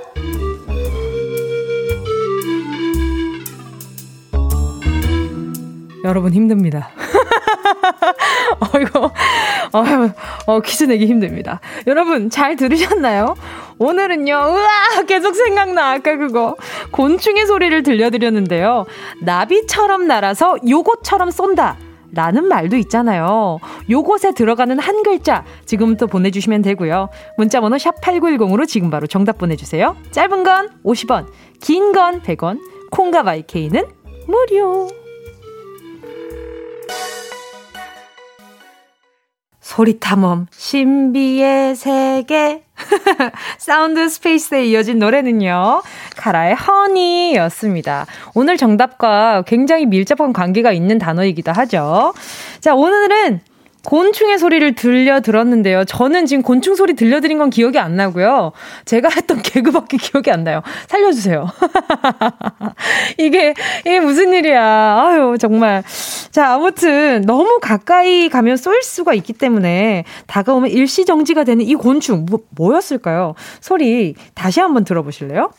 [6.03, 6.89] 여러분 힘듭니다.
[8.73, 8.99] 어이구,
[9.73, 9.83] 어,
[10.45, 11.59] 어, 퀴즈 내기 힘듭니다.
[11.85, 13.35] 여러분 잘 들으셨나요?
[13.79, 15.03] 오늘은요, 으아!
[15.07, 15.91] 계속 생각나.
[15.93, 16.55] 아까 그거.
[16.91, 18.85] 곤충의 소리를 들려드렸는데요.
[19.21, 21.77] 나비처럼 날아서 요것처럼 쏜다.
[22.13, 23.59] 라는 말도 있잖아요.
[23.89, 27.09] 요것에 들어가는 한 글자 지금부터 보내주시면 되고요.
[27.37, 29.95] 문자번호 샵 8910으로 지금 바로 정답 보내주세요.
[30.11, 31.27] 짧은 건 50원,
[31.59, 32.59] 긴 건 100원,
[32.91, 33.83] 콩과 마이케이는
[34.25, 34.87] 무료.
[39.67, 42.63] 소리탐험 신비의 세계.
[43.57, 45.81] Sound Space에 이어진 노래는요
[46.15, 48.05] 카라의 Honey였습니다.
[48.33, 52.13] 오늘 정답과 굉장히 밀접한 관계가 있는 단어이기도 하죠.
[52.61, 53.41] 자 오늘은
[53.83, 55.85] 곤충의 소리를 들려 들었는데요.
[55.85, 58.51] 저는 지금 곤충 소리 들려드린 건 기억이 안 나고요.
[58.85, 60.61] 제가 했던 개그밖에 기억이 안 나요.
[60.87, 61.47] 살려주세요.
[63.17, 64.61] 이게, 이게 무슨 일이야.
[64.61, 65.83] 아유, 정말.
[66.31, 72.39] 자, 아무튼 너무 가까이 가면 쏠 수가 있기 때문에 다가오면 일시정지가 되는 이 곤충, 뭐,
[72.51, 73.35] 뭐였을까요?
[73.61, 75.51] 소리 다시 한번 들어보실래요?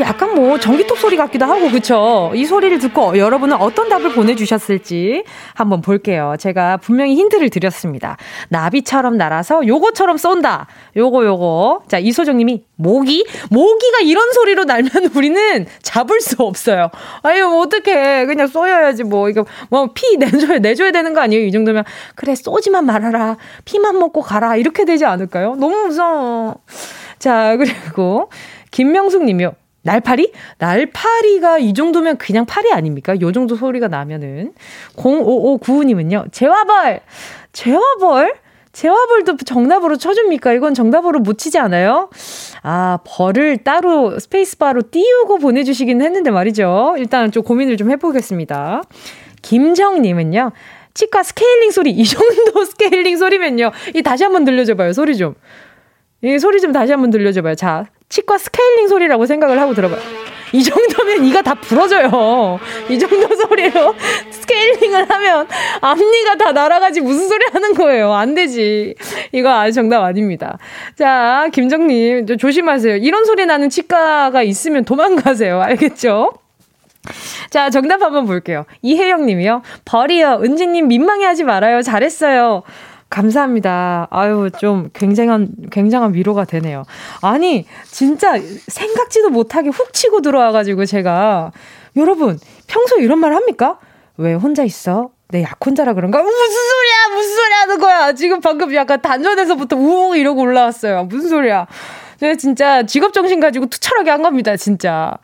[0.00, 2.32] 약간 뭐 전기톱 소리 같기도 하고 그쵸?
[2.34, 6.34] 이 소리를 듣고 여러분은 어떤 답을 보내주셨을지 한번 볼게요.
[6.38, 8.16] 제가 분명히 힌트를 드렸습니다.
[8.48, 10.66] 나비처럼 날아서 요거처럼 쏜다.
[10.96, 11.82] 요거 요거.
[11.88, 13.26] 자 이소정님이 모기?
[13.50, 16.90] 모기가 이런 소리로 날면 우리는 잡을 수 없어요.
[17.22, 21.44] 아유 뭐 어떡해 그냥 쏘여야지 뭐 이거 뭐 피 내줘야 내줘야 되는 거 아니에요?
[21.44, 23.36] 이 정도면 그래 쏘지만 말아라.
[23.64, 25.54] 피만 먹고 가라 이렇게 되지 않을까요?
[25.56, 26.56] 너무 무서워.
[27.18, 28.28] 자 그리고
[28.70, 29.52] 김명숙 님이요.
[29.84, 30.32] 날파리?
[30.58, 33.14] 날파리가 이 정도면 그냥 파리 아닙니까?
[33.20, 34.54] 요 정도 소리가 나면은.
[34.96, 37.00] 0559님은요, 재화벌!
[37.52, 38.34] 재화벌?
[38.72, 40.52] 재화벌도 정답으로 쳐줍니까?
[40.54, 42.10] 이건 정답으로 못 치지 않아요?
[42.62, 46.96] 아, 벌을 따로 스페이스바로 띄우고 보내주시긴 했는데 말이죠.
[46.98, 48.82] 일단 좀 고민을 좀 해보겠습니다.
[49.42, 50.50] 김정님은요,
[50.94, 53.70] 치과 스케일링 소리, 이 정도 스케일링 소리면요.
[53.94, 55.34] 이 다시 한번 들려줘봐요, 소리 좀.
[56.22, 57.54] 이 소리 좀 다시 한번 들려줘봐요.
[57.54, 59.98] 자, 치과 스케일링 소리라고 생각을 하고 들어봐요.
[60.52, 62.60] 이 정도면 이가 다 부러져요.
[62.88, 63.92] 이 정도 소리로
[64.30, 65.48] 스케일링을 하면
[65.80, 68.12] 앞니가 다 날아가지 무슨 소리 하는 거예요.
[68.12, 68.94] 안 되지.
[69.32, 70.58] 이거 아주 정답 아닙니다.
[70.96, 72.98] 자, 김정님, 조심하세요.
[72.98, 75.60] 이런 소리 나는 치과가 있으면 도망가세요.
[75.60, 76.34] 알겠죠?
[77.50, 78.64] 자, 정답 한번 볼게요.
[78.82, 79.62] 이혜영 님이요.
[79.84, 80.38] 벌이요.
[80.44, 81.82] 은지님 민망해 하지 말아요.
[81.82, 82.62] 잘했어요.
[83.10, 84.08] 감사합니다.
[84.10, 86.84] 아유, 좀 굉장한, 굉장한 위로가 되네요.
[87.20, 91.52] 아니, 진짜 생각지도 못하게 훅 치고 들어와가지고 제가,
[91.96, 93.78] 여러분, 평소에 이런 말 합니까?
[94.16, 95.10] 왜 혼자 있어?
[95.28, 96.22] 내 약혼자라 그런가?
[96.22, 97.16] 무슨 소리야!
[97.16, 98.12] 무슨 소리 하는 거야!
[98.12, 101.04] 지금 방금 약간 단전에서부터 우웅 이러고 올라왔어요.
[101.04, 101.66] 무슨 소리야.
[102.20, 105.16] 제가 진짜 직업정신 가지고 투철하게 한 겁니다, 진짜.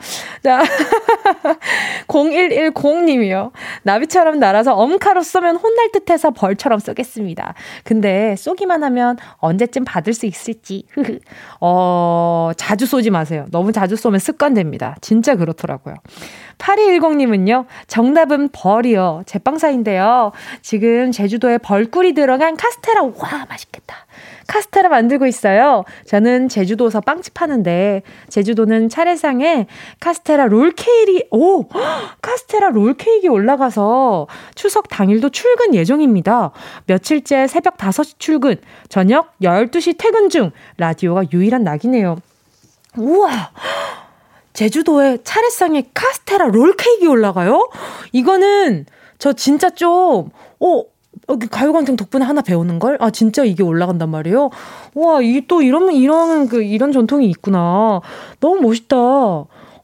[0.42, 0.62] 자,
[2.08, 3.52] 0110님이요.
[3.82, 7.54] 나비처럼 날아서 엄카로 쏘면 혼날 듯 해서 벌처럼 쏘겠습니다.
[7.84, 10.84] 근데 쏘기만 하면 언제쯤 받을 수 있을지.
[11.60, 13.46] 어, 자주 쏘지 마세요.
[13.50, 14.96] 너무 자주 쏘면 습관됩니다.
[15.00, 15.96] 진짜 그렇더라고요.
[16.60, 19.22] 8210님은요, 정답은 벌이요.
[19.26, 20.32] 제빵사인데요.
[20.62, 24.06] 지금 제주도에 벌꿀이 들어간 카스테라, 와, 맛있겠다.
[24.46, 25.84] 카스테라 만들고 있어요.
[26.06, 29.66] 저는 제주도에서 빵집 하는데 제주도는 차례상에
[30.00, 31.68] 카스테라 롤케이크 오
[32.20, 36.50] 카스테라 롤케이크 올라가서 추석 당일도 출근 예정입니다.
[36.86, 38.56] 며칠째 새벽 5시 출근,
[38.88, 42.16] 저녁 12시 퇴근 중 라디오가 유일한 낙이네요.
[42.96, 43.30] 우와.
[44.52, 47.70] 제주도에 차례상에 카스테라 롤케이크 올라가요?
[48.12, 48.86] 이거는
[49.18, 50.84] 저 진짜 좀, 어,
[51.26, 52.96] 어, 그 가요광장 덕분에 하나 배우는 걸?
[53.00, 54.50] 아, 진짜 이게 올라간단 말이에요?
[54.94, 58.00] 와, 이게 또 이런, 이런, 그, 이런 전통이 있구나.
[58.40, 58.96] 너무 멋있다.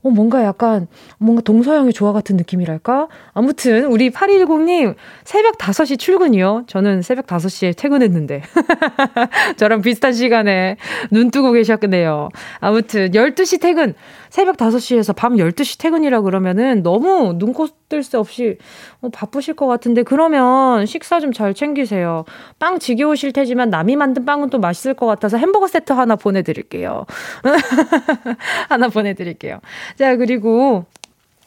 [0.07, 0.87] 어, 뭔가 약간,
[1.18, 3.09] 뭔가 동서양의 조화 같은 느낌이랄까?
[3.33, 6.64] 아무튼, 우리 8210님, 새벽 5시 출근이요.
[6.68, 8.42] 저는 새벽 5시에 퇴근했는데.
[9.59, 10.76] 저랑 비슷한 시간에
[11.11, 12.29] 눈 뜨고 계셨네요.
[12.61, 13.94] 아무튼, 12시 퇴근.
[14.31, 18.59] 새벽 5시에서 밤 12시 퇴근이라 그러면은 너무 눈코 뜰 새 없이
[19.01, 22.25] 어, 바쁘실 것 같은데 그러면 식사 좀 잘 챙기세요.
[22.59, 27.07] 빵 지겨우실 테지만 남이 만든 빵은 또 맛있을 것 같아서 햄버거 세트 하나 보내드릴게요.
[28.69, 29.61] 하나 보내드릴게요.
[29.99, 30.85] 자, 그리고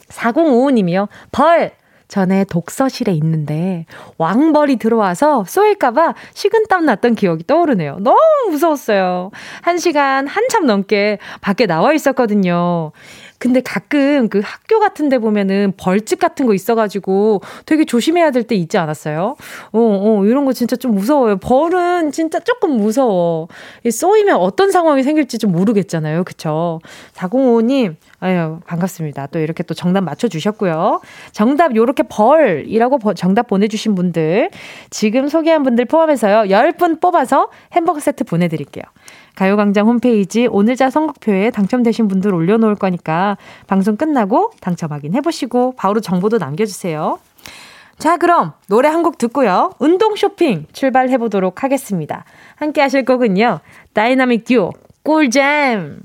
[0.09, 1.07] 4055님이요.
[1.31, 1.71] 벌!
[2.09, 3.85] 전에 독서실에 있는데
[4.17, 7.99] 왕벌이 들어와서 쏘일까봐 식은땀 났던 기억이 떠오르네요.
[7.99, 8.17] 너무
[8.49, 9.31] 무서웠어요.
[9.61, 12.91] 한 시간 한참 넘게 밖에 나와 있었거든요.
[13.39, 18.55] 근데 가끔 그 학교 같은 데 보면은 벌집 같은 거 있어가지고 되게 조심해야 될 때
[18.55, 19.35] 있지 않았어요?
[19.71, 21.37] 어, 어, 이런 거 진짜 좀 무서워요.
[21.37, 23.47] 벌은 진짜 조금 무서워.
[23.89, 26.23] 쏘이면 어떤 상황이 생길지 좀 모르겠잖아요.
[26.23, 26.79] 그쵸?
[27.13, 29.27] 405님, 아유, 반갑습니다.
[29.27, 31.01] 또 이렇게 또 정답 맞춰주셨고요.
[31.31, 34.49] 정답, 요렇게 벌이라고 정답 보내주신 분들,
[34.89, 38.83] 지금 소개한 분들 포함해서요, 10분 뽑아서 햄버거 세트 보내드릴게요.
[39.35, 43.37] 가요광장 홈페이지 오늘자 선곡표에 당첨되신 분들 올려놓을 거니까
[43.67, 47.19] 방송 끝나고 당첨 확인해보시고 바로 정보도 남겨주세요.
[47.97, 49.73] 자, 그럼 노래 한 곡 듣고요.
[49.79, 52.23] 운동 쇼핑 출발해보도록 하겠습니다.
[52.55, 53.59] 함께 하실 곡은요.
[53.93, 54.71] 다이나믹 듀오
[55.03, 55.99] 꿀잼.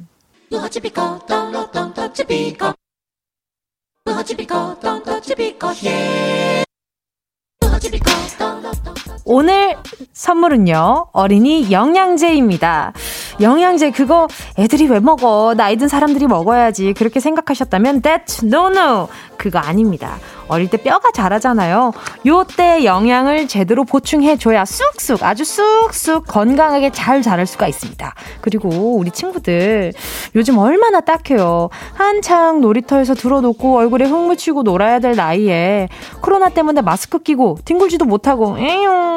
[9.26, 9.76] 오늘
[10.12, 12.92] 선물은요, 어린이 영양제입니다.
[13.40, 15.54] 영양제 그거 애들이 왜 먹어?
[15.56, 16.92] 나이 든 사람들이 먹어야지.
[16.92, 19.08] 그렇게 생각하셨다면 that's no no.
[19.36, 20.18] 그거 아닙니다.
[20.46, 21.92] 어릴 때 뼈가 자라잖아요.
[22.26, 28.14] 요때 영양을 제대로 보충해줘야 쑥쑥, 아주 쑥쑥 건강하게 잘 자랄 수가 있습니다.
[28.42, 29.92] 그리고 우리 친구들
[30.34, 31.70] 요즘 얼마나 딱해요.
[31.94, 35.88] 한창 놀이터에서 들어놓고 얼굴에 흙 묻히고 놀아야 될 나이에
[36.20, 39.13] 코로나 때문에 마스크 끼고 뒹굴지도 못하고, 에용.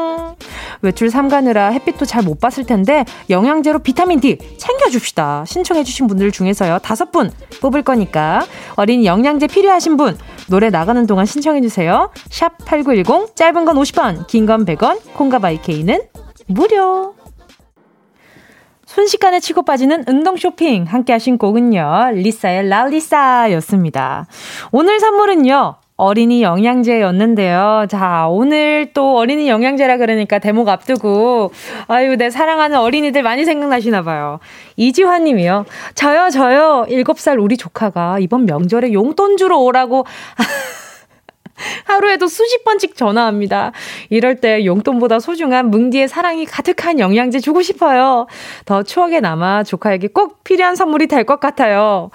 [0.82, 5.46] 외출 삼가느라 햇빛도 잘 못 봤을 텐데 영양제로 비타민 D 챙겨줍시다.
[5.48, 6.80] 신청해주신 분들 중에서요.
[6.80, 7.32] 다섯 분
[7.62, 10.18] 뽑을 거니까 어린 영양제 필요하신 분
[10.50, 12.12] 노래 나가는 동안 신청해주세요.
[12.30, 16.02] 샵 8910, 짧은 건 50원, 긴 건 100원, 콩과 바이케이는
[16.48, 17.14] 무료.
[18.86, 22.12] 순식간에 치고 빠지는 운동 쇼핑 함께 하신 곡은요.
[22.14, 24.26] 리사의 라리사였습니다.
[24.72, 25.76] 오늘 선물은요.
[25.98, 27.88] 어린이 영양제였는데요.
[27.90, 31.52] 자, 오늘 또 어린이 영양제라 그러니까 대목 앞두고,
[31.88, 34.40] 아유, 내 사랑하는 어린이들 많이 생각나시나 봐요.
[34.76, 35.66] 이지환 님이요.
[35.96, 36.86] 저요, 저요.
[36.88, 40.06] 7살 우리 조카가 이번 명절에 용돈 주러 오라고.
[41.86, 43.72] 하루에도 수십 번씩 전화합니다.
[44.12, 48.28] 이럴 때 용돈보다 소중한 뭉디의 사랑이 가득한 영양제 주고 싶어요.
[48.66, 52.12] 더 추억에 남아 조카에게 꼭 필요한 선물이 될 것 같아요.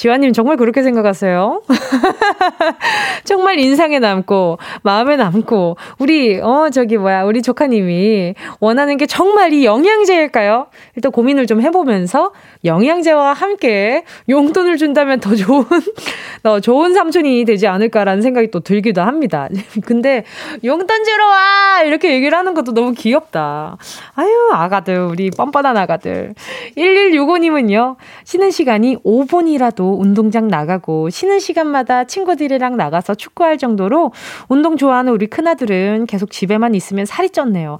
[0.00, 1.60] 지환님 정말 그렇게 생각하세요?
[3.24, 9.66] 정말 인상에 남고 마음에 남고 우리 어 저기 뭐야 우리 조카님이 원하는 게 정말 이
[9.66, 10.68] 영양제일까요?
[10.96, 12.32] 일단 고민을 좀 해보면서
[12.64, 15.66] 영양제와 함께 용돈을 준다면 더 좋은
[16.42, 19.50] 더 좋은 삼촌이 되지 않을까라는 생각이 또 들기도 합니다.
[19.84, 20.24] 근데
[20.64, 23.76] 용돈 주러 와 이렇게 얘기를 하는 것도 너무 귀엽다.
[24.14, 26.32] 아유 아가들 우리 뻔뻔한 아가들
[26.78, 34.12] 1165님은요 쉬는 시간이 5분이라도 운동장 나가고 쉬는 시간마다 친구들이랑 나가서 축구할 정도로
[34.48, 37.78] 운동 좋아하는 우리 큰아들은 계속 집에만 있으면 살이 쪘네요.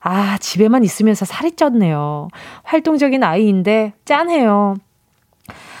[0.00, 2.28] 아, 집에만 있으면서 살이 쪘네요.
[2.62, 4.76] 활동적인 아이인데 짠해요.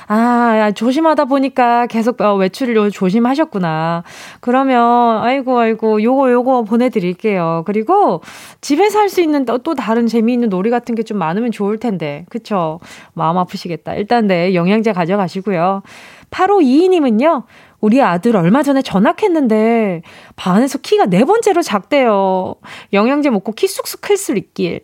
[0.08, 4.04] 아, 조심하다 보니까 계속 어, 외출을 조심하셨구나.
[4.40, 7.64] 그러면, 아이고, 아이고, 요거, 요거 보내드릴게요.
[7.66, 8.22] 그리고
[8.60, 12.24] 집에서 할 수 있는 또, 또 다른 재미있는 놀이 같은 게 좀 많으면 좋을 텐데.
[12.28, 12.80] 그쵸?
[13.14, 13.94] 마음 아프시겠다.
[13.94, 15.82] 일단 네, 영양제 가져가시고요.
[16.30, 17.44] 8522님은요,
[17.80, 20.02] 우리 아들 얼마 전에 전학했는데
[20.34, 22.56] 반에서 키가 네 번째로 작대요.
[22.92, 24.80] 영양제 먹고 키 쑥쑥 클 수 있길.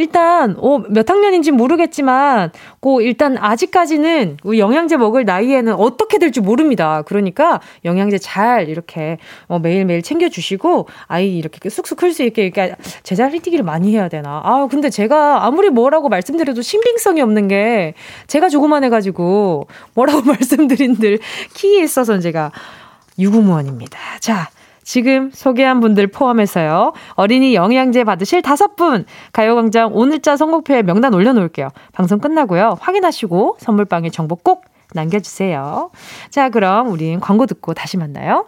[0.00, 7.02] 일단 어, 몇 학년인지 모르겠지만 고 일단 아직까지는 영양제 먹을 나이에는 어떻게 될지 모릅니다.
[7.02, 12.74] 그러니까 영양제 잘 이렇게 어, 매일매일 챙겨 주시고 아이 이렇게 쑥쑥 클 수 있게 이렇게
[13.02, 14.40] 제자리 뛰기를 많이 해야 되나.
[14.42, 17.92] 아, 근데 제가 아무리 뭐라고 말씀드려도 신빙성이 없는 게
[18.26, 21.18] 제가 조그만 해 가지고 뭐라고 말씀드린들
[21.54, 22.52] 키에 있어서 제가
[23.18, 23.98] 유구무원입니다.
[24.20, 24.48] 자,
[24.90, 26.94] 지금 소개한 분들 포함해서요.
[27.14, 31.68] 어린이 영양제 받으실 다섯 분 가요광장 오늘자 선곡표에 명단 올려놓을게요.
[31.92, 32.76] 방송 끝나고요.
[32.80, 35.92] 확인하시고 선물방에 정보 꼭 남겨주세요.
[36.30, 38.46] 자, 그럼 우린 광고 듣고 다시 만나요.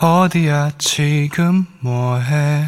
[0.00, 2.66] 어디야 지금 뭐해?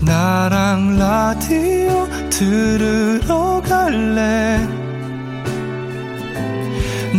[0.00, 4.66] 나랑 라디오 들으러 갈래?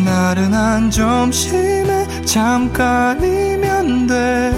[0.04, 3.67] 나른한 점심에 잠깐이면
[4.08, 4.52] 돼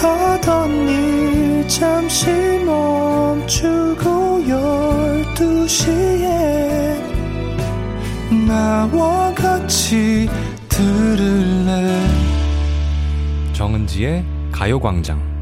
[0.00, 2.26] 하던 일 잠시
[2.64, 7.02] 멈추고 열두 시에
[8.46, 10.28] 나와 같이
[10.68, 11.98] 들을래?
[13.54, 15.37] 정은지의 가요광장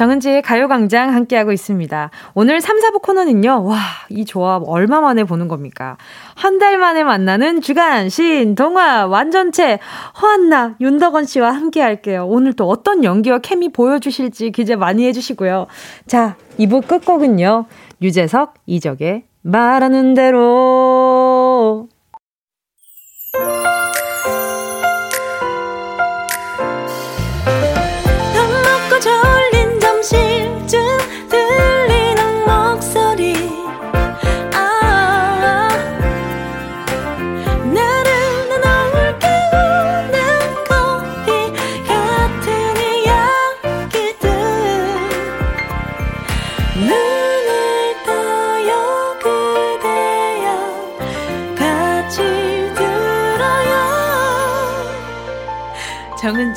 [0.00, 2.08] 정은지의 가요광장 함께하고 있습니다.
[2.32, 3.76] 오늘 3, 4부 코너는요, 와,
[4.08, 5.98] 이 조합 얼마 만에 보는 겁니까?
[6.34, 9.78] 한 달 만에 만나는 주간, 신, 동화, 완전체,
[10.22, 12.26] 허한나, 윤덕원 씨와 함께 할게요.
[12.26, 15.66] 오늘 또 어떤 연기와 케미 보여주실지 기대 많이 해주시고요.
[16.06, 17.66] 자, 2부 끝곡은요,
[18.00, 21.89] 유재석, 이적의 말하는 대로.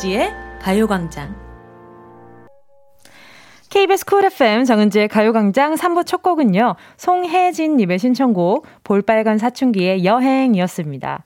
[0.04, 1.34] 정은지의 가요광장.
[3.70, 6.76] KBS 쿨 FM 정은지의 가요광장 3부 첫 곡은요.
[6.98, 11.24] 송혜진님의 신청곡 볼빨간 사춘기의 여행이었습니다.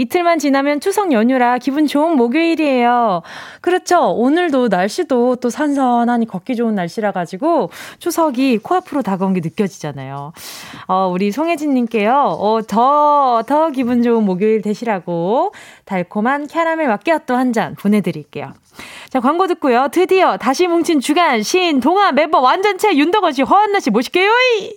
[0.00, 3.20] 이틀만 지나면 추석 연휴라 기분 좋은 목요일이에요.
[3.60, 4.12] 그렇죠.
[4.12, 10.32] 오늘도 날씨도 또 선선하니 걷기 좋은 날씨라 가지고 추석이 코앞으로 다가온 게 느껴지잖아요.
[10.86, 12.14] 어, 우리 송혜진 님께요.
[12.14, 15.52] 어, 더, 더 기분 좋은 목요일 되시라고
[15.84, 18.52] 달콤한 캐러멜 마끼아또 한 잔 보내드릴게요.
[19.08, 19.88] 자, 광고 듣고요.
[19.90, 24.30] 드디어 다시 뭉친 주간 신 동아 멤버 완전체 윤덕원 씨, 허한나 씨 모실게요.
[24.60, 24.76] 이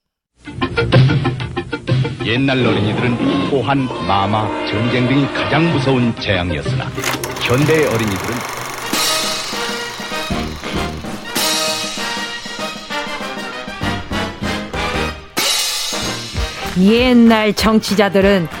[2.25, 6.85] 옛날 어린이들은 호환, 마마, 전쟁 등이 가장 무서운 재앙이었으나
[7.41, 8.35] 현대의 어린이들은
[16.79, 18.60] 옛날 정치자들은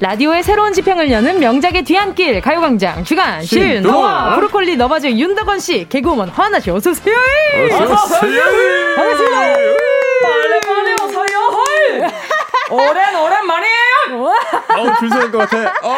[0.00, 6.60] 라디오의 새로운 지평을 여는 명작의 뒤안길 가요광장 주간 신동화 브로콜리 너바즈 윤덕원 씨 개그우먼 화나
[6.60, 7.14] 씨 어서 오세요.
[8.96, 9.85] 반갑습니다.
[12.70, 14.32] 오랜 오랜만이에요.
[14.78, 15.72] 어우, 줄서는 것 같아.
[15.82, 15.94] 어우.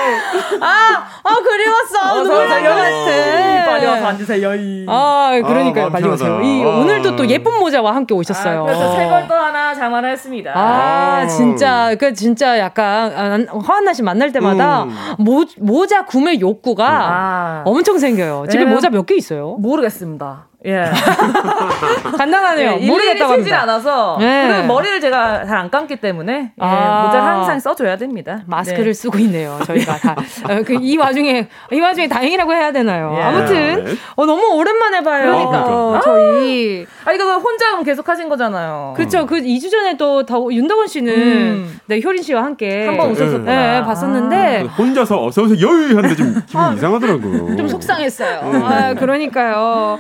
[0.61, 2.25] 아, 아 그리웠어.
[2.25, 3.65] 날것 같아.
[3.67, 4.55] 빨리 와서 앉으세요.
[4.55, 4.87] 이.
[4.89, 5.87] 아, 그러니까요.
[5.87, 6.41] 아, 빨리 오세요.
[6.41, 6.69] 이 아.
[6.69, 8.63] 오늘도 또 예쁜 모자와 함께 오셨어요.
[8.63, 10.53] 아, 그래서 새 걸도 하나 장만했습니다.
[10.55, 11.27] 아, 아.
[11.27, 14.97] 진짜, 그, 진짜 약간, 아, 화한나 씨 만날 때마다 음.
[15.19, 17.63] 모, 모자 구매 욕구가 아.
[17.65, 18.47] 엄청 생겨요.
[18.51, 18.71] 집에 네.
[18.71, 19.57] 모자 몇 개 있어요?
[19.59, 20.48] 모르겠습니다.
[20.66, 20.85] 예.
[22.18, 22.79] 간단하네요.
[22.81, 23.62] 예, 모르겠다고 합니다.
[23.62, 24.16] 않아서.
[24.18, 24.49] 네.
[24.49, 27.03] 그리고 머리를 제가 잘 안 감기 때문에 예, 아.
[27.07, 28.42] 모자를 항상 써줘야 됩니다.
[28.47, 28.92] 마스크를 네.
[28.92, 29.59] 쓰고 있네요.
[29.66, 30.14] 저희가 다.
[30.49, 33.12] 어, 그, 이 와중에, 이 와중에 다행이라고 해야 되나요?
[33.18, 33.23] 예.
[33.23, 33.92] 아무튼, 네.
[34.14, 35.25] 어, 너무 오랜만에 봐요.
[35.33, 35.64] 그러니까.
[35.66, 36.87] 어, 저희.
[37.05, 38.94] 아 이거 혼자 계속 하신 거잖아요.
[38.97, 39.27] 그쵸.
[39.27, 41.81] 그 2주 전에 또 더, 윤덕원 씨는, 음.
[41.87, 42.87] 네, 효린 씨와 함께.
[42.87, 43.21] 한번 네.
[43.25, 43.44] 웃었었구나.
[43.81, 45.97] 네, 봤었는데, 혼자서 어서 오세요, 여유!
[45.97, 47.53] 하는데 좀 기분이 이상하더라고.
[47.53, 47.57] 아.
[47.57, 48.40] 좀 속상했어요.
[48.64, 49.99] 아, 그러니까요.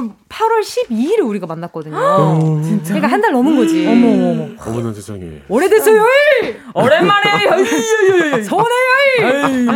[0.00, 1.96] 볼 8월 12일에 우리가 만났거든요.
[2.62, 2.94] 진짜.
[2.94, 3.86] 그러니까 한 달 넘은 거지.
[3.86, 4.48] 어머 어머.
[4.64, 5.42] 어머나 세상에.
[5.48, 6.02] 오래됐어요.
[6.74, 9.70] 오랜만에 서운해요.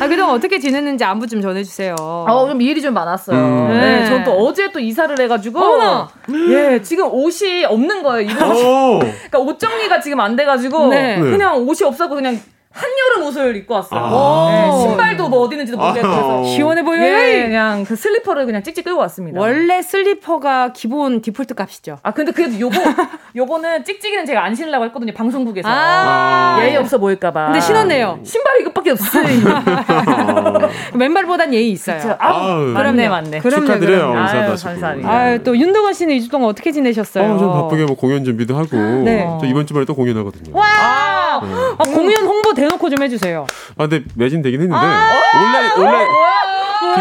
[0.00, 1.94] 아, 그동안 어떻게 지냈는지 안부 좀 전해주세요.
[1.98, 3.36] 어, 좀 일이 좀 많았어요.
[3.38, 3.68] 음.
[3.68, 4.00] 네.
[4.00, 4.06] 네.
[4.08, 5.58] 전또 어제 또 이사를 해가지고.
[5.58, 6.08] 어머나.
[6.50, 8.30] 예, 지금 옷이 없는 거예요.
[8.32, 8.98] 오!
[8.98, 10.88] 그러니까 옷 정리가 지금 안 돼가지고.
[10.88, 11.18] 네.
[11.20, 12.40] 그냥 옷이 없어서 그냥
[12.76, 14.00] 한여름 옷을 입고 왔어요.
[14.00, 14.50] 아.
[14.50, 16.06] 네, 신발도 뭐 어디 있는지도 모르겠고.
[16.08, 17.02] 그래서 시원해 보여요.
[17.04, 19.40] 예, 그냥 그 슬리퍼를 그냥 찍찍 끌고 왔습니다.
[19.40, 21.96] 원래 슬리퍼가 기본 디폴트 값이죠.
[22.02, 22.76] 아, 근데 그래도 요거,
[23.34, 25.68] 요거는 찍찍이는 제가 안 신으려고 했거든요, 방송국에서.
[25.68, 26.58] 아.
[26.62, 27.46] 예의 없어 보일까봐.
[27.46, 28.20] 근데 신었네요.
[28.22, 29.24] 신발이 이것밖에 없어요.
[30.94, 31.96] 맨발보단 예의 있어요.
[31.96, 32.16] 그쵸.
[32.18, 32.66] 아, 아우.
[32.66, 33.38] 맞네, 맞네.
[33.38, 34.12] 그럼요, 축하드려요.
[34.12, 35.10] 감사합니다.
[35.10, 37.32] 아유, 또 윤동원 씨는 2주 동안 어떻게 지내셨어요?
[37.34, 38.76] 어, 좀 바쁘게 뭐 공연 준비도 하고.
[38.76, 39.26] 네.
[39.40, 40.56] 저 이번 주말에 또 공연하거든요.
[40.56, 40.66] 와!
[41.38, 43.46] 아, 공연 홍보 대 놓고 좀 해주세요.
[43.76, 44.84] 아, 근데 매진 되긴 했는데.
[44.84, 46.08] 온라인, 온라인.
[46.94, 47.00] 그,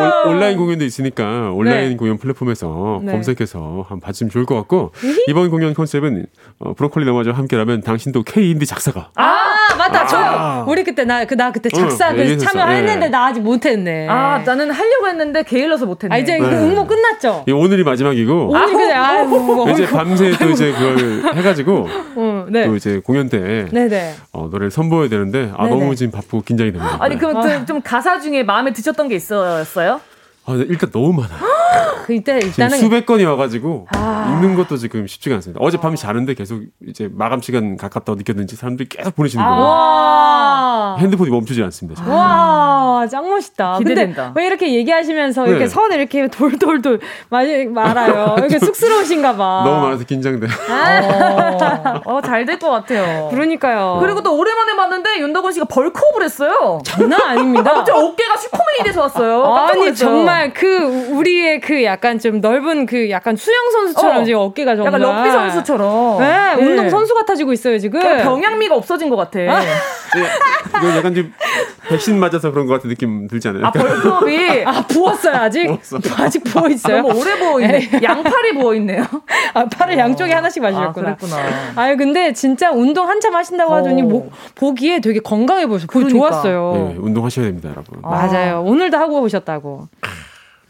[0.00, 1.96] 온- 온라인 공연도 있으니까 온라인 네.
[1.96, 3.12] 공연 플랫폼에서 네.
[3.12, 4.92] 검색해서 한번 봐주시면 좋을 것 같고
[5.28, 6.26] 이번 공연 컨셉은
[6.60, 9.36] 어, 브로콜리 너마저와 함께라면 당신도 K 인디 작사가 아,
[9.78, 10.06] 맞다.
[10.06, 10.64] 저, 아.
[10.68, 12.38] 우리 그때 나 그 나 그때 작사 응, 그.
[12.38, 13.08] 참여했는데 예.
[13.08, 14.06] 나 아직 못했네.
[14.08, 16.14] 아 나는 하려고 했는데 게을러서 못했네.
[16.14, 16.56] 아, 이제 그 네.
[16.56, 17.44] 응모 끝났죠.
[17.48, 19.70] 이 오늘이 마지막이고 오늘 그냥 아유 뭐.
[19.70, 22.66] 이제 밤새 또 이제 그걸 해가지고 응, 네.
[22.66, 24.14] 또 이제 공연 때 네네.
[24.32, 25.78] 어, 노래를 선보여야 되는데 아 네네.
[25.80, 26.96] 너무 지금 바쁘고 긴장이 됩니다.
[27.00, 27.20] 아니 네.
[27.20, 29.89] 그럼 그, 좀 가사 중에 마음에 드셨던 게 있었어요?
[30.50, 31.30] 아, 네, 일단 너무 많아.
[32.06, 34.32] 그때 지금 일단은 수백 건이 와가지고 아.
[34.34, 35.60] 읽는 것도 지금 쉽지가 않습니다.
[35.64, 39.60] 어제 밤에 자는데 계속 이제 마감 시간 가깝다고 느꼈는지 사람들이 계속 보내시는 거예요.
[39.62, 40.96] 와.
[40.98, 42.00] 핸드폰이 멈추지 않습니다.
[42.02, 42.12] 지금.
[42.12, 43.78] 와, 짱 멋있다.
[43.78, 44.24] 기대된다.
[44.26, 45.68] 근데 왜 이렇게 얘기하시면서 이렇게 네.
[45.68, 46.98] 선을 이렇게 돌돌돌
[47.28, 48.34] 많이 말아요.
[48.38, 49.62] 이렇게 쑥스러우신가 봐.
[49.64, 50.48] 너무 많아서 긴장돼.
[52.04, 53.28] 어, 잘 될 것 같아요.
[53.30, 53.98] 그러니까요.
[54.00, 56.80] 그리고 또 오랜만에 봤는데 윤덕원 씨가 벌크업을 했어요.
[56.84, 57.72] 장난 아닙니다.
[57.74, 59.44] 갑자기 어깨가 슈퍼맨이 돼서 왔어요.
[59.54, 59.94] 아니 놀랐어요.
[60.40, 64.24] 정말 그 우리의 그 약간 좀 넓은 그 약간 수영 선수처럼 어.
[64.24, 66.18] 지금 어깨가 정말 약간 럭비 선수처럼.
[66.20, 66.64] 네, 네.
[66.64, 68.00] 운동 선수 같아지고 있어요 지금.
[68.00, 69.40] 병양미가 없어진 것 같아.
[69.40, 69.48] 예,
[70.78, 71.32] 이거 약간 좀
[71.88, 73.66] 백신 맞아서 그런 것 같은 느낌 들지 않아요?
[73.66, 75.66] 아 벌크업이 아 부었어요 아직?
[75.66, 75.98] 부었어.
[76.24, 77.02] 아직 부어 있어요?
[77.02, 77.90] 너무 오래 부어 있네.
[78.02, 79.04] 양팔이 부어 있네요.
[79.54, 81.16] 아 팔을 양쪽에 하나씩 아, 마셨구나.
[81.16, 81.36] 그랬구나.
[81.76, 84.04] 아유 근데 진짜 운동 한참 하신다고 하더니 어.
[84.06, 86.30] 뭐, 보기에 되게 건강해 보여서 보기 그러니까.
[86.30, 86.92] 좋았어요.
[86.94, 88.00] 네, 운동하셔야 됩니다, 여러분.
[88.02, 88.62] 맞아요.
[88.62, 89.88] 오늘도 하고 오셨다고.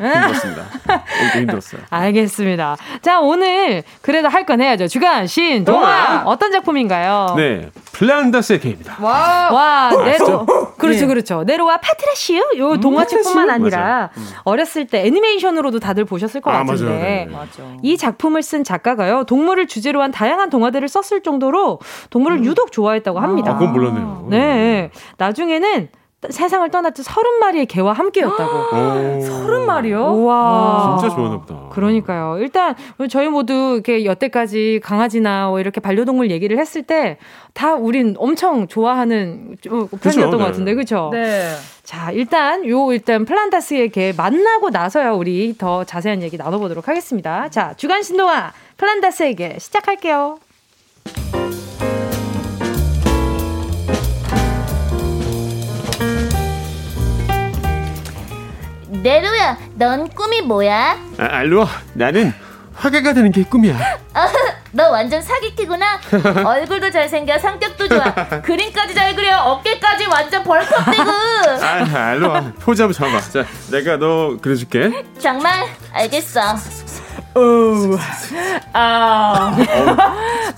[0.00, 0.62] 힘들었습니다.
[1.20, 1.80] 오늘도 힘들었어요.
[1.90, 2.76] 알겠습니다.
[3.02, 4.88] 자, 오늘 그래도 할 건 해야죠.
[4.88, 6.22] 주간 신 동화 동화.
[6.24, 7.34] 어떤 작품인가요?
[7.36, 8.96] 네, 플란다스의 K입니다.
[9.00, 9.50] 와.
[9.52, 10.46] 와, 네로.
[10.78, 11.06] 그렇죠, 네.
[11.06, 11.44] 그렇죠.
[11.44, 12.42] 네로와 파트라시우?
[12.56, 14.10] 요 동화책뿐만 아니라
[14.44, 16.84] 어렸을 때 애니메이션으로도 다들 보셨을 것 아, 같은데.
[16.84, 16.98] 맞아요.
[17.00, 17.26] 네.
[17.30, 17.62] 맞아.
[17.82, 21.78] 이 작품을 쓴 작가가요, 동물을 주제로 한 다양한 동화들을 썼을 정도로
[22.08, 23.52] 동물을 유독 좋아했다고 합니다.
[23.52, 24.26] 아, 그건 몰랐네요.
[24.30, 24.90] 네.
[25.18, 25.88] 나중에는
[26.28, 28.76] 세상을 떠났던 서른 마리의 개와 함께였다고.
[28.76, 29.20] 오.
[29.22, 30.12] 서른 마리요?
[30.12, 30.98] 우와.
[31.00, 31.68] 진짜 좋아하나 보다.
[31.70, 32.36] 그러니까요.
[32.38, 32.74] 일단
[33.08, 37.18] 저희 모두 이렇게 여태까지 강아지나 뭐 이렇게 반려동물 얘기를 했을 때
[37.52, 40.36] 다 우린 엄청 좋아하는 어, 편이었던 네.
[40.36, 41.10] 것 같은데, 그렇죠?
[41.12, 41.52] 네.
[41.82, 47.48] 자, 일단 요 일단 플란다스의 개 만나고 나서야 우리 더 자세한 얘기 나눠보도록 하겠습니다.
[47.48, 50.38] 자, 주간 신동화 플란다스의 개 시작할게요.
[58.90, 60.98] 네루야, 넌 꿈이 뭐야?
[61.18, 62.32] 아, 알로아, 나는
[62.74, 63.78] 화가가 되는 게 꿈이야.
[64.72, 66.00] 너 완전 사기키구나.
[66.44, 68.12] 얼굴도 잘생겨, 성격도 좋아.
[68.42, 71.10] 그림까지 잘 그려, 어깨까지 완전 벌컥대고.
[71.62, 73.20] 아, 알로아, 포즈 한번 잡아봐.
[73.30, 75.04] 자, 내가 너 그려줄게.
[75.20, 76.40] 정말 알겠어.
[78.72, 79.56] 아.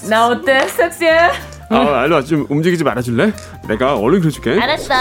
[0.09, 0.67] 나 어때?
[0.69, 1.31] 섹시해?
[1.69, 3.33] 아, 알로아, 좀 움직이지 말아줄래?
[3.69, 4.59] 내가 얼른 그려줄게.
[4.61, 4.95] 알았어.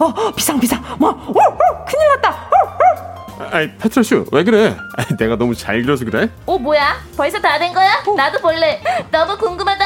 [0.00, 0.82] 어, 비상 비상.
[0.98, 1.10] 뭐?
[1.10, 2.30] 어, 어, 큰일 났다.
[2.30, 4.76] 어, 아이, 페트라슈, 왜 그래?
[4.96, 6.28] 아이, 내가 너무 잘 그려서 그래?
[6.46, 6.96] 어, 뭐야?
[7.16, 8.02] 벌써 다 된 거야?
[8.16, 8.82] 나도 볼래.
[9.10, 9.84] 너무 궁금하다.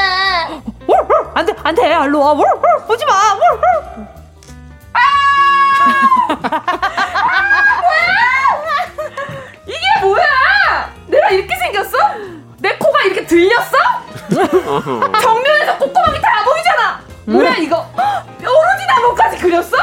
[0.51, 0.63] 어,
[0.93, 2.31] 어, 안 돼, 안 돼, 알로아.
[2.33, 3.13] 어, 어, 오지 마.
[3.13, 3.39] 어,
[3.97, 4.07] 어.
[9.67, 10.93] 이게 뭐야?
[11.07, 11.99] 내가 이렇게 생겼어?
[12.59, 13.77] 내 코가 이렇게 들렸어?
[15.21, 17.01] 정면에서 콧구멍이 다 보이잖아.
[17.27, 17.87] 뭐야 이거?
[18.39, 19.77] 뾰루지 나무까지 그렸어?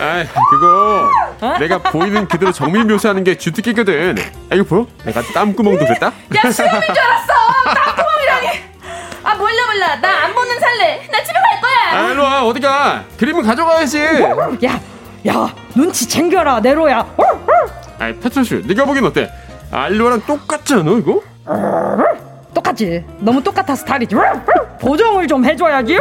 [0.00, 1.08] 아이, 그거
[1.60, 4.16] 내가 보이는 그대로 정밀 묘사하는 게 주특기거든.
[4.50, 4.86] 아, 이거 보여?
[5.04, 6.06] 내가 땀구멍도 그랬다?
[6.06, 7.32] 야 수염인 줄 알았어.
[7.74, 8.48] 땀구멍이라니.
[9.22, 9.96] 아 몰라 몰라.
[10.00, 11.06] 나 안 보는 살래.
[11.10, 12.00] 나 집에 갈 거야.
[12.00, 13.04] 아, 알로아, 어디가?
[13.16, 13.98] 그림은 가져가야지.
[14.64, 14.80] 야,
[15.28, 17.14] 야, 눈치 챙겨라, 어.
[17.98, 19.30] 아이, 페트라슈, 네가 보기엔 어때?
[19.70, 21.22] 알로아랑 똑같지 않아, 이거?
[22.54, 23.04] 똑같지.
[23.18, 24.14] 너무 똑같아 스타일이지.
[24.80, 25.98] 보정을 좀 해줘야지.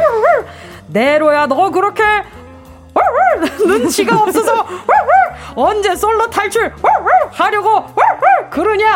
[0.88, 2.04] 네로야, 너 그렇게
[3.66, 4.66] 눈치가 없어서
[5.56, 6.74] 언제 솔로 탈출
[7.32, 7.86] 하려고
[8.50, 8.96] 그러냐?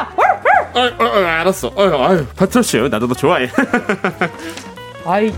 [0.74, 1.72] 아, 아, 아, 알았어.
[1.78, 3.48] 아유, 아유, 페트라슈, 나도 너 좋아해.
[5.06, 5.32] 아이.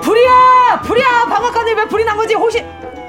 [0.00, 1.06] 불이야, 불이야.
[1.28, 2.34] 방앗간에 왜 불이 난 거지?
[2.34, 2.64] 혹시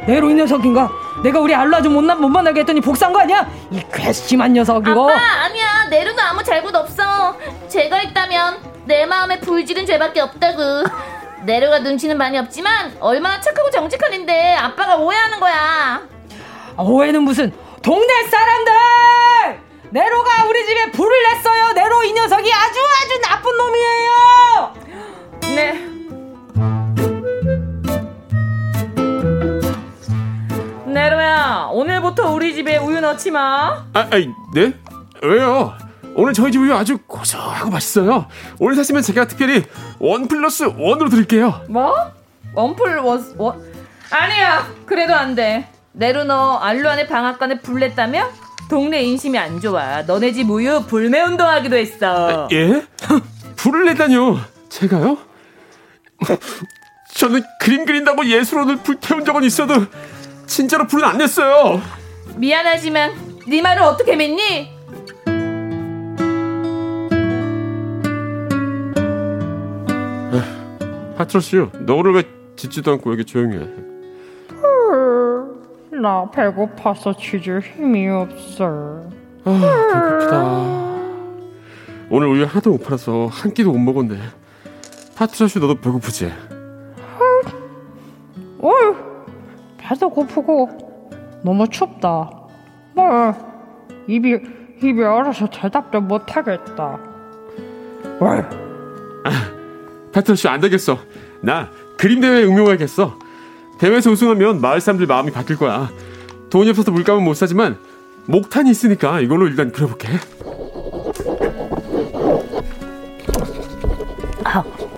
[0.07, 0.89] 네로 이 녀석인가?
[1.23, 3.49] 내가 우리 알라 좀못못 만나게 했더니 복사한 거 아니야?
[3.71, 5.09] 이 괘씸한 녀석 이거.
[5.09, 5.85] 아빠, 아니야.
[5.89, 7.35] 네루는 아무 잘못 없어.
[7.69, 10.83] 제가 있다면 내 마음에 불지른 죄밖에 없다고.
[11.45, 16.01] 네루가 눈치는 많이 없지만 얼마나 착하고 정직한 인데 아빠가 오해하는 거야.
[16.75, 18.73] 아, 오해는 무슨 동네 사람들
[19.91, 24.73] 네로가 우리 집에 불을 냈어요 네로 이 녀석이 아주 아주 나쁜 놈이에요
[25.55, 25.92] 네.
[31.33, 33.83] 야 오늘부터 우리 집에 우유 넣지 마.
[33.93, 34.71] 아, 아이, 네?
[35.23, 35.73] 왜요?
[36.15, 38.27] 오늘 저희 집 우유 아주 고소하고 맛있어요.
[38.59, 39.63] 오늘 샀으면 제가 특별히
[39.97, 41.61] 원 플러스 원으로 드릴게요.
[41.69, 41.91] 뭐?
[42.53, 42.75] 원,
[43.37, 43.63] 원?
[44.11, 44.67] 아니야.
[44.85, 45.67] 그래도 안 돼.
[45.93, 48.29] 네로 너 알루안의 방앗간에 불 냈다며?
[48.69, 50.03] 동네 인심이 안 좋아.
[50.03, 52.47] 너네 집 우유 불매 운동하기로 했어.
[52.51, 52.85] 예?
[53.57, 54.37] 불을 내다뇨.
[54.69, 55.17] 제가요?
[57.15, 59.87] 저는 그림 그린다고 예술원을 불태운 적은 있어도
[60.53, 61.81] 진짜로 불은 안 냈어요.
[62.35, 63.11] 미안하지만
[63.47, 64.71] 네 말을 어떻게 믿니?
[71.17, 72.23] 하트러슈, 너를 왜
[72.55, 73.67] 짖지도 않고 왜 이렇게 조용히 해?
[75.99, 79.01] 나 배고파서 짖을 힘이 없어.
[79.45, 79.59] 아,
[79.93, 80.37] 배고프다.
[82.11, 84.19] 오늘 우유 하나도 못 팔아서 한 끼도 못 먹었네.
[85.15, 86.31] 하트러슈, 너도 배고프지?
[88.59, 89.12] 어휴,
[89.93, 90.69] 배도 고프고
[91.43, 92.29] 너무 춥다.
[92.95, 93.33] 뭐
[94.07, 94.39] 입이
[94.81, 96.99] 입이 얼어서 대답도 못하겠다.
[100.13, 100.97] 하트러슈, 안 되겠어.
[101.41, 103.19] 나 그림 대회에 응용하겠어.
[103.79, 105.89] 대회에서 우승하면 마을 사람들 마음이 바뀔 거야.
[106.49, 107.77] 돈이 없어서 물감은 못 사지만
[108.25, 110.07] 목탄이 있으니까 이걸로 일단 그려볼게.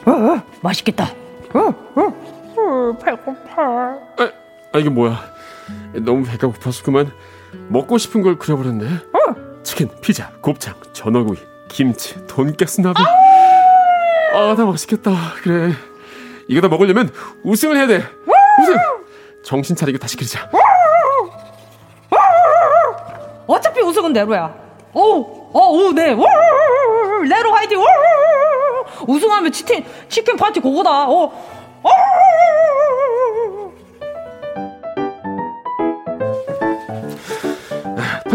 [0.05, 1.09] 어, 맛있겠다.
[1.53, 3.97] 어, 배고파.
[4.17, 4.44] 아,
[4.76, 5.17] 아 이게 뭐야?
[5.93, 7.09] 너무 배가 고파서 그만
[7.69, 8.86] 먹고 싶은 걸 그려버렸네.
[9.63, 11.38] 치킨, 피자, 곱창, 전어구이,
[11.69, 13.01] 김치, 돈가스 나비.
[14.34, 15.11] 아, 다 맛있겠다.
[15.41, 15.71] 그래.
[16.49, 17.09] 이거 다 먹으려면
[17.43, 18.03] 우승을 해야 돼.
[18.61, 18.76] 우승.
[19.45, 20.49] 정신 차리고 다시 그리자.
[23.47, 24.53] 어차피 우승은 네로야.
[24.93, 25.21] 오,
[25.53, 26.11] 어, 오, 네.
[26.11, 26.26] 우,
[27.23, 27.80] 네로 화이팅.
[27.80, 27.86] 우,
[29.07, 31.07] 우승하면 치킨 치킨 파티 그거다.
[31.09, 31.55] 어.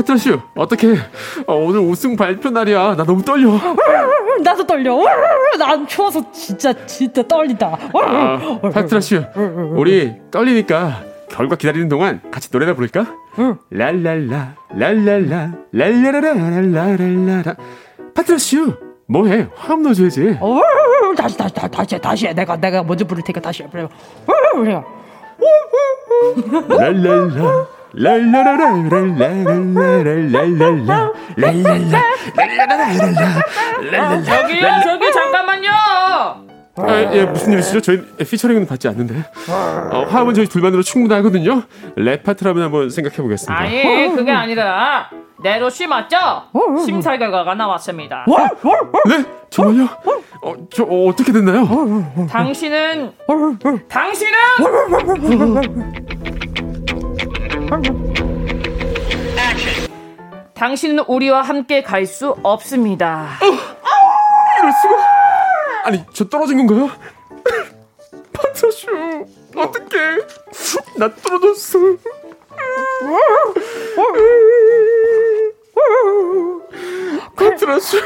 [0.01, 0.95] 페트라슈, 어떻게?
[1.47, 2.97] 오늘 우승 발표 날이야.
[2.97, 3.51] 나 너무 떨려.
[4.43, 4.97] 나도 떨려.
[5.59, 7.77] 난 추워서 진짜 진짜 떨린다.
[7.93, 9.23] 아, 페트라슈,
[9.77, 13.15] 우리 떨리니까 결과 기다리는 동안 같이 노래나 부를까?
[13.71, 17.55] 랄랄라, 랄랄라, 랄라라라랄라랄라라.
[18.15, 18.73] 페트라슈,
[19.07, 19.49] 뭐해?
[19.55, 20.39] 화음 넣어줘야지.
[20.41, 20.61] 어,
[21.17, 22.33] 다시 다시 다시 다시 다시 해.
[22.33, 23.69] 내가 내가 먼저 부를 테니까 다시 해.
[26.69, 27.80] 랄랄라.
[34.25, 35.71] 저기요, 저기 잠깐만요.
[36.77, 37.81] 아, 예, 무슨 일이시죠?
[37.81, 39.15] 저희 피처링은 받지 않는데
[39.93, 41.65] 어, 화음은 저희 둘만으로 충분하거든요
[41.97, 45.11] 랩 파트라면 한번 생각해 보겠습니다 아니, 그게 아니라
[45.43, 46.17] 내로 쉬 맞죠?
[46.85, 48.25] 심사 결과가 나왔습니다.
[49.09, 49.25] 네?
[49.51, 49.89] 정말요?
[50.43, 51.67] 어, 저 어, 어떻게 됐나요?
[52.31, 53.13] 당신은
[53.89, 54.33] 당신은
[60.55, 63.39] 당신은 우리와 함께 갈 수 없습니다.
[63.43, 64.97] 이럴 수가
[65.85, 66.91] 아니 저 떨어진 건가요?
[68.33, 68.89] 파트라슈
[69.57, 70.17] 어떡해
[70.97, 71.79] 나 떨어졌어
[77.37, 78.01] 파트라슈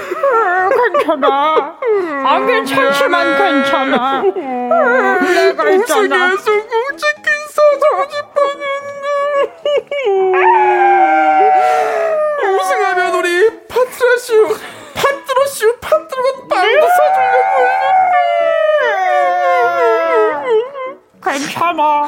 [0.92, 1.78] 괜찮아.
[2.24, 4.22] 안 괜찮지만 괜찮아.
[4.22, 6.26] 내가 있잖아.
[6.32, 8.93] 우승에 성공 치킨 사주고 싶었는데
[12.60, 14.56] 우승하면 우리 파트라슈
[14.94, 17.54] 파트라슈 파트라건 빵도 사주려고
[21.24, 22.06] 괜찮아.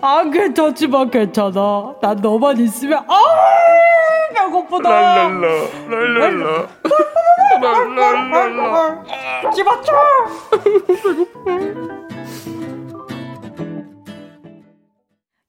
[0.00, 1.94] 안 괜찮지만 괜찮아.
[2.00, 3.20] 난 너만 있으면 아
[4.34, 4.88] 배고프다.
[4.88, 5.48] 랄랄라
[5.88, 6.68] 랄랄라
[7.60, 9.04] 랄랄라
[9.52, 9.92] 집어쳐.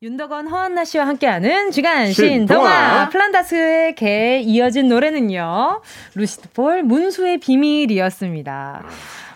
[0.04, 2.12] 윤덕원 허한나 씨와 함께하는 주간.
[2.12, 5.80] 신동화 플란다스의 개에 이어진 노래는요
[6.16, 8.84] 루시드 폴 문수의 비밀이었습니다.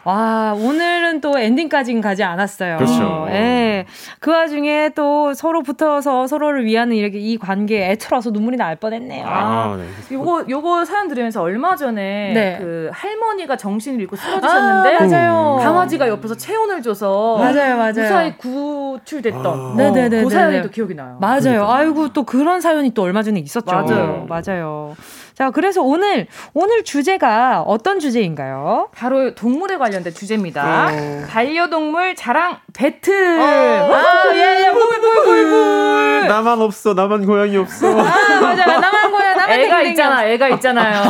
[0.05, 2.77] 와 오늘은 또 엔딩까지는 가지 않았어요.
[2.77, 3.25] 그렇죠.
[3.29, 3.87] 예.
[4.19, 9.25] 그 와중에 또 서로 붙어서 서로를 위하는 이렇게 이 관계에 애처라서 눈물이 날 뻔했네요.
[9.27, 9.83] 아, 네.
[10.15, 12.57] 요거 요거 사연 들으면서 얼마 전에 네.
[12.59, 15.57] 그 할머니가 정신을 잃고 쓰러지셨는데 아, 맞아요.
[15.59, 17.93] 강아지가 옆에서 체온을 줘서 맞아요, 맞아요.
[17.93, 19.73] 무사히 구출됐던 아.
[19.75, 20.23] 네네네.
[20.23, 21.17] 그 사연이 또 기억이 나요.
[21.19, 21.67] 맞아요.
[21.67, 23.75] 아이고 또 그런 사연이 또 얼마 전에 있었죠.
[23.75, 24.27] 맞아요.
[24.29, 24.95] 맞아요.
[25.35, 28.89] 자, 그래서 오늘 오늘 주제가 어떤 주제인가요?
[28.95, 30.87] 바로 동물에 관련된 주제입니다.
[30.87, 31.25] 어.
[31.29, 33.41] 반려동물 자랑 배틀.
[33.41, 34.71] 아, 예, 예.
[34.71, 35.94] 꿀꿀꿀
[36.25, 36.27] 꿀.
[36.27, 38.79] 나만 없어 나만 고양이 없어 아, 맞아요.
[38.79, 39.35] 나만 거야.
[39.35, 39.81] 나만 애가.
[39.83, 41.01] 있잖아, 애가 있잖아요.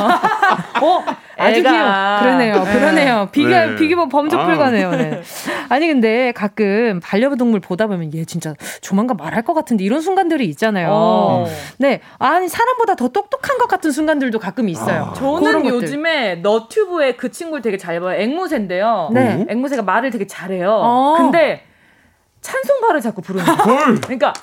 [0.81, 1.03] 어,
[1.37, 1.71] 아주 애가.
[1.71, 2.19] 귀여워.
[2.19, 2.63] 그러네요.
[2.63, 2.73] 네.
[2.79, 3.29] 그러네요.
[3.31, 3.75] 비교 네.
[3.75, 4.45] 비교보 범접 아.
[4.45, 4.91] 불가네요.
[4.91, 5.21] 네.
[5.69, 10.89] 아니 근데 가끔 반려동물 보다 보면 얘 진짜 조만간 말할 것 같은데 이런 순간들이 있잖아요.
[10.91, 11.45] 어.
[11.77, 15.13] 네, 아니 사람보다 더 똑똑한 것 같은 순간들도 가끔 있어요.
[15.15, 15.65] 그런 저는.
[15.67, 18.19] 요즘에 너튜브에 그 친구를 되게 잘 봐요.
[18.19, 19.09] 앵무새인데요.
[19.13, 19.45] 네.
[19.49, 20.69] 앵무새가 말을 되게 잘해요.
[20.71, 21.15] 어.
[21.17, 21.63] 근데
[22.41, 23.95] 찬송가를 자꾸 부르는 거예요.
[24.01, 24.33] 그러니까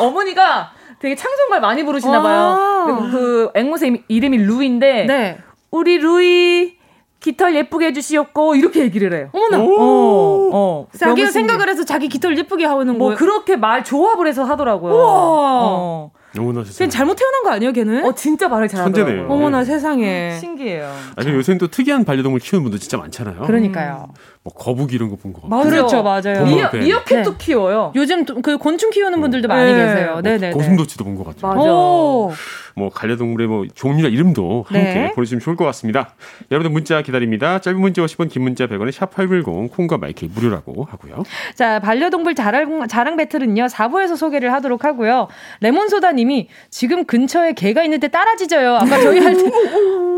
[0.00, 2.22] 어머니가 되게 창성가를 많이 부르시나 아.
[2.22, 2.84] 봐요.
[2.86, 5.38] 그리고 그 앵무새 이름이- 루인데 네.
[5.70, 6.76] 우리 루이
[7.20, 9.30] 깃털 예쁘게 해주시옵고 이렇게 얘기를 해요.
[9.32, 9.58] 어머나.
[9.58, 10.86] 어, 어.
[10.96, 11.30] 자기가.
[11.30, 13.18] 생각을 해서 자기 깃털 예쁘게 하는 뭐 거예요.
[13.18, 14.92] 그렇게 말 조합을 해서 하더라고요.
[14.94, 15.04] 우와.
[15.08, 16.10] 어.
[16.38, 16.88] 어머나 걔 세상에.
[16.90, 18.04] 잘못 태어난 거 아니에요, 걔는?
[18.04, 19.04] 어 진짜 말을 잘하더라고요.
[19.06, 19.32] 천재네요.
[19.32, 20.36] 어머나 세상에.
[20.38, 20.92] 신기해요.
[21.16, 23.40] 아니 요새는 또 특이한 반려동물 키우는 분들 진짜 많잖아요.
[23.46, 24.08] 그러니까요.
[24.46, 25.40] 뭐 거북이 이런 거본 거.
[25.48, 25.64] 맞아요.
[25.64, 26.44] 그렇죠, 맞아요.
[26.44, 26.78] 미어, 네.
[26.78, 27.36] 미어캣도 네.
[27.36, 27.90] 키워요.
[27.96, 29.78] 요즘 또그 곤충 키우는 분들도 많이 네.
[29.86, 30.20] 계세요.
[30.22, 30.52] 네네.
[30.52, 31.52] 고슴도치도 본 것 같아요.
[31.52, 31.68] 맞아.
[31.72, 32.32] 오.
[32.76, 35.12] 뭐 반려동물의 뭐 종류나 이름도 함께 네.
[35.14, 36.14] 보내주시면 좋을 것 같습니다.
[36.52, 37.58] 여러분들 문자 기다립니다.
[37.58, 41.24] 짧은 문자 50원, 긴 문자 100원에 샵8910 콩과 마이크 무료라고 하고요.
[41.54, 45.26] 자, 반려동물 자랑, 자랑 배틀은요, 4부에서 소개를 하도록 하고요.
[45.62, 48.74] 레몬소다님이 지금 근처에 개가 있는데 따라지져요.
[48.76, 49.42] 아까 저희 할 때.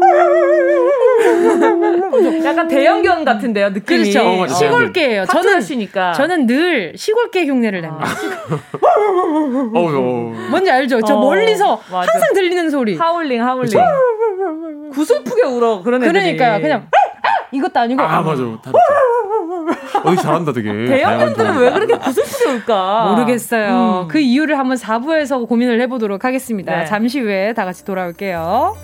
[2.45, 4.11] 약간 대형견 같은데요, 느낌이.
[4.13, 4.27] 그렇죠.
[4.43, 4.47] 어.
[4.47, 5.27] 시골개예요.
[5.27, 6.13] 저는, 파트너시니까.
[6.13, 8.07] 저는 늘 시골개 흉내를 냅니다.
[9.75, 10.35] 어, 어.
[10.51, 11.01] 뭔지 알죠?
[11.03, 12.11] 저 어, 멀리서 맞아.
[12.13, 12.97] 항상 들리는 소리.
[12.97, 14.91] 하울링, 하울링.
[14.93, 16.13] 구슬프게 울어, 그런 애들이.
[16.37, 16.61] 그러니까요.
[16.61, 16.89] 그냥
[17.53, 18.43] 이것도 아니고 아 맞아.
[18.63, 18.73] 다
[20.05, 20.73] 어, 잘한다 되게.
[20.87, 23.15] 대형견들은 왜 그렇게 구슬프게 울까?
[23.15, 24.03] 모르겠어요.
[24.07, 24.09] 음.
[24.09, 26.77] 그 이유를 한번 4부에서 고민을 해보도록 하겠습니다.
[26.79, 26.85] 네.
[26.85, 28.77] 잠시 후에 다 같이 돌아올게요.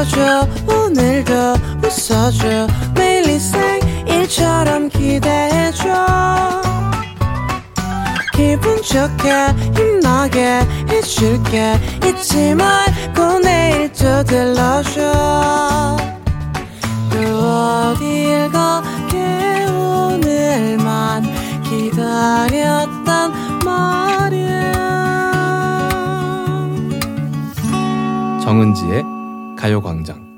[0.00, 0.48] 들어줘.
[0.66, 1.34] 오늘도
[1.84, 2.66] 웃어줘.
[2.94, 5.84] 매일 일상일처럼 기대해줘.
[8.34, 11.78] 기분 좋게 힘나게 해줄게.
[12.06, 15.96] 잊지 말고 내일 또 들러줘.
[17.10, 21.24] 또 어딜 가게 오늘만
[21.64, 23.32] 기다렸단
[23.64, 24.70] 말이야.
[28.42, 29.19] 정은지의
[29.60, 30.29] 가요광장.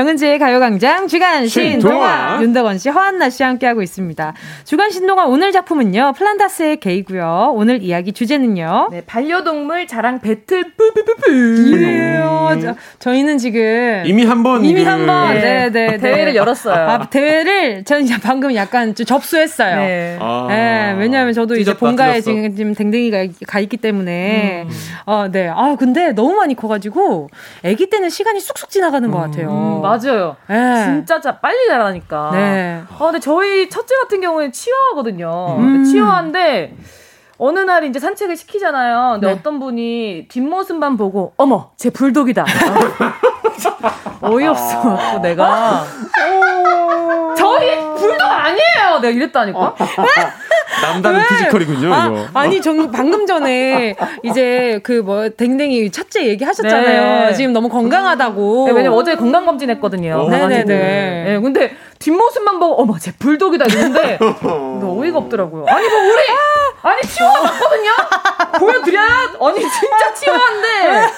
[0.00, 2.38] 정은지의 가요광장 주간 신동화.
[2.42, 4.34] 윤덕원 씨, 허한나 씨 함께하고 있습니다.
[4.64, 7.52] 주간 신동화 오늘 작품은요 플란다스의 게이고요.
[7.54, 8.88] 오늘 이야기 주제는요.
[8.92, 11.32] 네, 반려동물 자랑 배틀 뿌뿌뿌뿌.
[11.78, 12.58] 이에요.
[12.60, 15.70] 저, 저희는 지금 이미 한번 이미 그- 한번 네.
[15.70, 16.74] 네네 대회를 열었어요.
[16.74, 19.76] 아, 대회를 저는 이제 방금 약간 좀 접수했어요.
[19.76, 20.18] 네.
[20.20, 20.46] 아.
[20.50, 22.34] 네, 왜냐하면 저도 이제 찢었다, 본가에 찢었어.
[22.36, 24.70] 지금 지금 댕댕이가 가 있기 때문에 음.
[25.06, 25.48] 어, 네.
[25.48, 27.30] 아 근데 너무 많이 커가지고
[27.64, 29.80] 아기 때는 시간이 쑥쑥 지나가는 것 같아요.
[29.86, 30.36] 음, 맞아요.
[30.48, 30.84] 네.
[30.84, 32.30] 진짜 자, 빨리 자라니까.
[32.32, 32.82] 네.
[32.90, 35.56] 아, 근데 저희 첫째 같은 경우에는 치와거든요.
[35.58, 35.84] 음.
[35.84, 36.76] 치와인데
[37.38, 39.12] 어느 날 이제 산책을 시키잖아요.
[39.14, 39.32] 근데 네.
[39.32, 42.44] 어떤 분이 뒷모습만 보고 어머 제 불독이다.
[44.22, 45.18] 어이없어.
[45.22, 45.84] 내가
[47.36, 48.98] 저희 불독 아니에요.
[49.00, 49.74] 내가 이랬다니까.
[50.82, 51.26] 남다른 왜?
[51.28, 51.94] 피지컬이군요.
[51.94, 52.26] 아, 이거.
[52.34, 57.26] 아니, 전 방금 전에 이제 그 뭐 댕댕이 첫째 얘기 하셨잖아요.
[57.28, 57.34] 네.
[57.34, 58.64] 지금 너무 건강하다고.
[58.66, 60.14] 네, 왜냐면 어제 건강 검진했거든요.
[60.22, 60.28] 어.
[60.28, 60.64] 네네네.
[60.64, 65.66] 네, 근데 뒷모습만 보고 어머 제 불독이다 이랬는데 근데 어이가 없더라고요.
[65.68, 66.22] 아니 뭐 우리
[66.86, 67.90] 아니 치와 맞거든요.
[68.60, 69.08] 보여드려요?
[69.42, 71.12] 아니 진짜 치와인데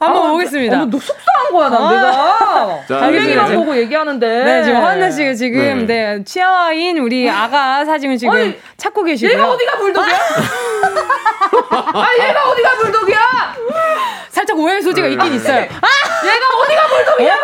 [0.00, 0.76] 한번 보겠습니다.
[0.76, 1.90] 어머, 너 속상한 거야 난 아.
[1.92, 2.84] 내가.
[2.88, 4.44] 자, 달팽이만 보고 얘기하는데.
[4.44, 6.24] 네, 지금 허한나 씨가 지금 네.
[6.24, 9.32] 치아와인 우리 아가 사진을 지금 아니, 찾고 계시고요.
[9.32, 10.16] 얘가 어디가 불독이야?
[11.70, 13.18] 아 얘가 어디가 불독이야?
[14.32, 15.60] 살짝 오해의 소지가 있긴 있어요.
[15.60, 17.34] 얘가 어디가 불독이야?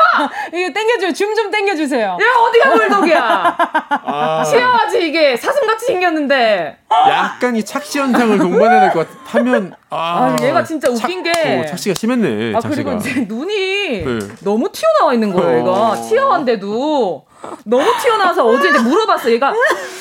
[0.54, 1.12] 이거 땡겨줘요.
[1.12, 2.16] 줌 좀 땡겨주세요.
[2.18, 3.56] 얘가 어디가 불독이야?
[4.04, 6.78] 아, 치아와지 이게 사슴같이 생겼는데.
[6.90, 11.30] 약간 이 착시 현상을 동반해야 될 것 같으면 아, 아, 얘가 진짜 웃긴 게.
[11.30, 12.56] 어, 착시가 심했네.
[12.56, 12.82] 아 착시가.
[12.90, 14.18] 그리고 이제 눈이 네.
[14.40, 15.58] 너무 튀어나와 있는 거예요.
[15.60, 15.94] 얘가 어.
[16.02, 17.26] 치아인데도
[17.64, 19.30] 너무 튀어나와서 어제 이제 물어봤어.
[19.30, 19.52] 얘가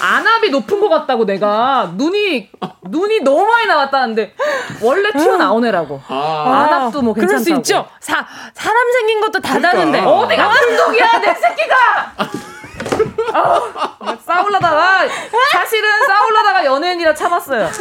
[0.02, 2.50] 안압이 높은 것 같다고 내가 눈이
[2.90, 4.34] 눈이 너무 많이 나왔다는데
[4.82, 6.02] 원래 튀어나온 애라고.
[6.08, 7.44] 아, 안압도 뭐 그럴 괜찮다고.
[7.64, 7.88] 수 있죠.
[8.00, 9.72] 사, 사람 생긴 것도 다 그러니까.
[9.72, 10.00] 다른데.
[10.02, 11.76] 어디가 불독이야 내 새끼가.
[13.34, 15.08] 아, 싸울라다가
[15.52, 17.70] 사실은 싸울라다가 연예인이라 참았어요.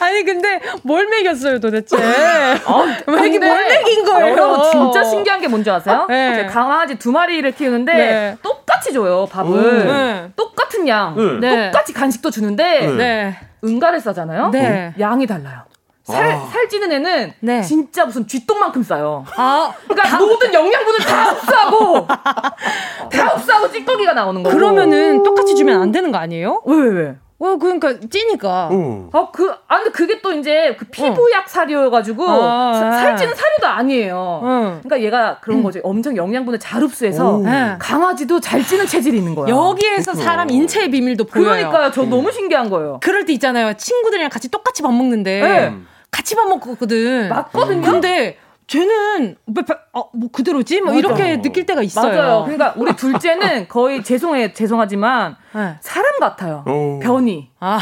[0.00, 1.96] 아니, 근데 뭘 먹였어요, 도대체?
[1.96, 2.58] 아,
[3.06, 4.32] 왜 이렇게 근데 뭘 먹인 거예요?
[4.32, 6.06] 여러분 진짜 신기한 게 뭔지 아세요?
[6.08, 6.34] 네.
[6.34, 8.36] 제 강아지 두 마리를 키우는데 네.
[8.42, 9.62] 똑같이 줘요 밥을 오.
[9.84, 10.30] 네.
[10.36, 11.38] 똑같은 양 네.
[11.40, 11.70] 네.
[11.70, 12.96] 똑같이 간식도 주는데 네.
[12.96, 13.38] 네.
[13.64, 14.50] 응가를 싸잖아요.
[14.50, 14.94] 네.
[14.98, 15.62] 양이 달라요.
[16.06, 16.46] 살, 아.
[16.52, 17.62] 살찌는 애는 네.
[17.62, 19.24] 진짜 무슨 쥐똥만큼 싸요.
[19.36, 24.54] 아, 그러니까 모든 영양분을 다 흡수하고 다 흡수하고 찌꺼기가 나오는 거고.
[24.56, 26.62] 그러면은 똑같이 주면 안 되는 거 아니에요?
[26.64, 27.14] 왜 왜 왜?
[27.38, 28.70] 어, 그러니까 찌니까.
[28.72, 29.10] 어.
[29.12, 32.92] 아, 그, 아, 근데 그게 또 이제 그 피부약 사료여가지고 아, 사- 아.
[32.92, 34.40] 살찌는 사료도 아니에요.
[34.42, 34.80] 응.
[34.82, 35.78] 그러니까 얘가 그런 거지.
[35.84, 37.42] 엄청 영양분을 잘 흡수해서 오.
[37.42, 37.76] 네.
[37.78, 39.48] 강아지도 잘 찌는 체질이 있는 거야.
[39.48, 41.48] 여기에서 사람 인체의 비밀도 보여요.
[41.50, 41.90] 그러니까요.
[41.90, 43.00] 저 너무 신기한 거예요.
[43.02, 43.74] 그럴 때 있잖아요.
[43.74, 45.74] 친구들이랑 같이 똑같이 밥 먹는데 네.
[46.16, 47.28] 같이 밥 먹거든.
[47.28, 47.82] 맞거든요?
[47.82, 50.80] 근데 쟤는 왜, 배- 어, 뭐 그대로지?
[50.82, 50.98] 뭐 맞아.
[50.98, 52.14] 이렇게 느낄 때가 있어요.
[52.14, 52.42] 맞아요.
[52.44, 55.76] 그러니까 우리 둘째는 거의 죄송해 죄송하지만 네.
[55.80, 56.64] 사람 같아요.
[56.68, 57.00] 오.
[57.00, 57.48] 변이.
[57.58, 57.78] 아,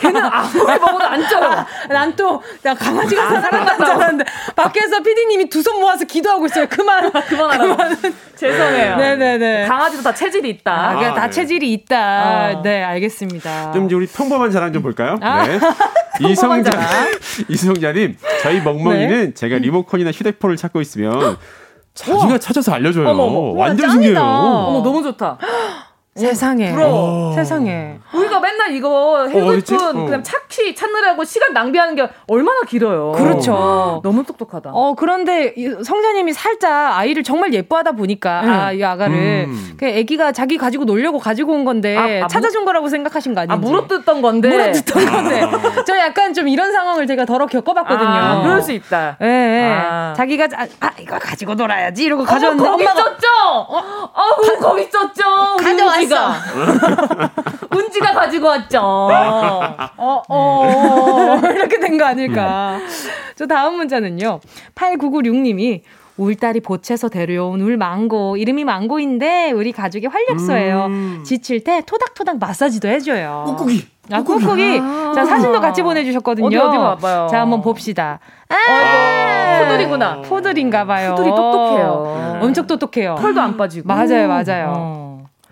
[0.00, 1.66] 걔는 아무리 먹어도 안 쪄요.
[1.90, 4.24] 난 또, 나 강아지가 사람 같지 않았는데,
[4.56, 6.66] 밖에서 피디님이 두 손 모아서 기도하고 있어요.
[6.70, 7.12] 그만.
[7.28, 7.76] 그만하라고.
[8.34, 8.96] 죄송해요.
[8.96, 9.66] 네네네.
[9.66, 10.72] 강아지도 다 체질이 있다.
[10.72, 11.30] 아, 그러니까 아, 다 네.
[11.32, 12.58] 체질이 있다.
[12.58, 12.62] 어.
[12.62, 13.72] 네, 알겠습니다.
[13.72, 15.16] 좀 이제 우리 평범한 자랑 좀 볼까요?
[15.20, 15.46] 아.
[15.46, 15.58] 네.
[16.26, 16.70] 이성자.
[17.48, 19.34] 이성자님, 저희 멍멍이는 네.
[19.34, 21.36] 제가 리모컨이나 휴대폰을 찾고 있으면
[22.04, 23.08] 자기가 찾아서 알려줘요.
[23.08, 23.38] 어머, 어머.
[23.58, 24.20] 완전 와, 신기해요.
[24.20, 25.38] 어머 너무 좋다.
[26.18, 26.72] 세상에.
[26.72, 27.32] 부러워.
[27.34, 27.98] 세상에.
[28.12, 29.26] 우리가 맨날 이거?
[29.28, 30.04] 핸드폰 어.
[30.04, 33.12] 그냥 찾기 찾느라고 시간 낭비하는 게 얼마나 길어요.
[33.12, 34.00] 그렇죠.
[34.02, 34.70] 너무 똑똑하다.
[34.72, 38.50] 어, 그런데 이 성자님이 살짝 아이를 정말 예뻐하다 보니까, 응.
[38.50, 39.46] 아, 이 아가를.
[39.48, 39.74] 음.
[39.78, 43.52] 그 애기가 자기 가지고 놀려고 가지고 온 건데, 아, 아, 찾아준 거라고 생각하신 거 아닌지.
[43.54, 44.48] 아 물어뜯던 건데.
[44.48, 45.42] 물어뜯던 건데.
[45.86, 48.08] 저 약간 좀 이런 상황을 제가 덜어 겪어봤거든요.
[48.08, 49.16] 아, 그럴 수 있다.
[49.22, 49.72] 예, 예.
[49.78, 50.14] 아.
[50.16, 52.04] 자기가, 아, 아, 이거 가지고 놀아야지.
[52.04, 53.26] 이러고 가져왔는데, 거기 엄마가 있었죠?
[53.68, 55.22] 어우, 거기 있었죠?
[55.58, 56.00] 우리 가져왔어.
[56.08, 57.30] 은지가.
[57.76, 58.80] 은지가 가지고 왔죠.
[58.80, 62.78] 어, 어, 이렇게 된 거 아닐까.
[63.36, 64.40] 저 다음 문자는요.
[64.74, 65.80] 8996님이
[66.16, 68.36] 우리 딸이 보채서 데려온 울 망고.
[68.36, 70.86] 이름이 망고인데 우리 가족의 활력소예요.
[70.86, 71.22] 음.
[71.24, 73.44] 지칠 때 토닥토닥 마사지도 해줘요.
[73.46, 73.86] 꾹꾹이.
[74.10, 74.80] 아, 꾹꾹이.
[74.82, 75.12] 아.
[75.14, 76.46] 자, 사진도 같이 보내주셨거든요.
[76.46, 77.28] 어디, 어디 봐봐요.
[77.30, 78.18] 자, 한번 봅시다.
[78.48, 80.22] 아, 아이고, 푸들이구나.
[80.22, 81.14] 푸들인가 봐요.
[81.14, 82.38] 푸들이 똑똑해요.
[82.42, 83.16] 엄청 똑똑해요.
[83.20, 83.86] 털도 안 빠지고.
[83.86, 84.72] 맞아요, 맞아요.
[84.76, 85.07] 어.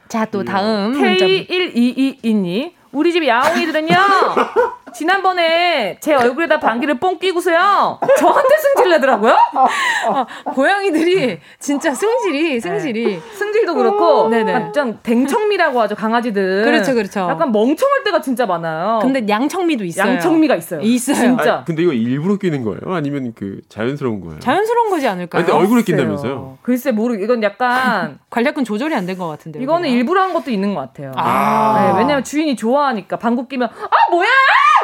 [0.09, 1.27] 자, 또 다음 문자.
[1.27, 2.73] K1222님.
[2.93, 3.97] 우리 집 야옹이들은요.
[4.97, 8.01] 지난번에 제 얼굴에다 방귀를 뽕 끼고서요.
[8.19, 9.37] 저한테 승질 내더라고요.
[9.55, 13.21] 어, 고양이들이 진짜 승질이, 승질이.
[13.35, 14.53] 승질도 그렇고 네네.
[14.53, 16.65] 약간 댕청미라고 하죠 강아지들.
[16.65, 17.21] 그렇죠, 그렇죠.
[17.29, 19.01] 약간 멍청할 때가 진짜 많아요.
[19.03, 20.13] 근데 양청미도 있어요.
[20.13, 20.81] 양청미가 있어요.
[20.81, 21.15] 있어요.
[21.17, 21.55] 진짜.
[21.57, 22.95] 아니, 근데 이거 일부러 끼는 거예요?
[22.95, 24.41] 아니면 그 자연스러운 거예요?
[24.41, 25.41] 자연스러운 거지 않을까요?
[25.41, 25.83] 아니, 근데 얼굴에.
[25.83, 26.59] 낀다면서요?
[26.63, 27.15] 글쎄 모르.
[27.23, 29.61] 이건 약간 관략근 조절이 안 된 것 같은데.
[29.63, 31.13] 이거는 일부러 한 것도 있는 것 같아요.
[31.17, 31.93] 아.
[31.93, 34.29] 네, 왜냐면 주인이 좋아하니까 방구 끼면 아 뭐야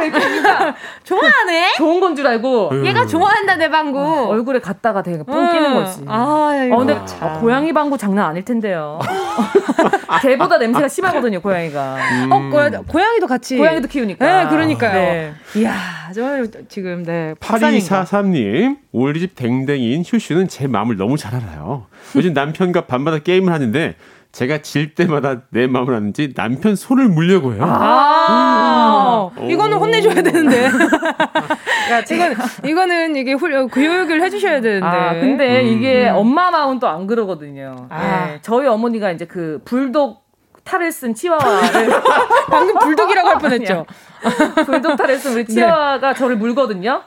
[0.04, 0.20] 이렇게
[1.04, 1.72] 좋아하네.
[1.76, 2.86] 좋은 건 줄 알고 음.
[2.86, 4.26] 얘가 좋아한다 내 방구.
[4.28, 6.02] 얼굴에 갖다가 되게 뽕 끼는 거지.
[6.06, 8.98] 아, 어, 근데 아, 고양이 방구 장난 아닐 텐데요.
[10.22, 11.96] 개보다 냄새가 심하거든요, 고양이가.
[11.96, 12.32] 음.
[12.32, 13.56] 어, 고야, 고양이도 같이.
[13.56, 14.24] 고양이도 키우니까.
[14.44, 14.92] 네, 그러니까요.
[14.92, 15.32] 네.
[15.56, 15.72] 이야,
[16.14, 16.22] 저
[16.68, 17.34] 지금 네.
[17.40, 18.04] 박사님과.
[18.04, 21.86] 8243님, 우리 집 댕댕이인 슈슈는 제 마음을 너무 잘 알아요.
[22.16, 23.94] 요즘 남편과 밤마다 게임을 하는데,
[24.32, 27.64] 제가 질 때마다 내 마음을 아는지 남편 손을 물려고 해요.
[27.66, 28.51] 아,
[29.38, 29.50] 음.
[29.50, 30.70] 이거는 혼내줘야 되는데.
[32.10, 34.86] 이건, 이거는 이게 훌, 교육을 해주셔야 되는데.
[34.86, 35.66] 아, 근데 음.
[35.66, 37.86] 이게 엄마 마음은 또 안 그러거든요.
[37.88, 38.26] 아.
[38.26, 40.22] 네, 저희 어머니가 이제 그 불독
[40.64, 41.90] 탈을 쓴 치와와를
[42.50, 43.86] 방금 불독이라고 할 뻔했죠.
[44.66, 47.02] 불독 탈을 쓴 우리 치와와가 저를 물거든요.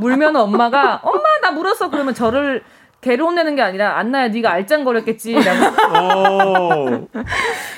[0.00, 2.62] 물면 엄마가 엄마 나 물었어 그러면 저를
[3.00, 5.64] 개를 혼내는 게 아니라 안나야 네가 알짱거렸겠지라고
[5.96, 7.06] 어.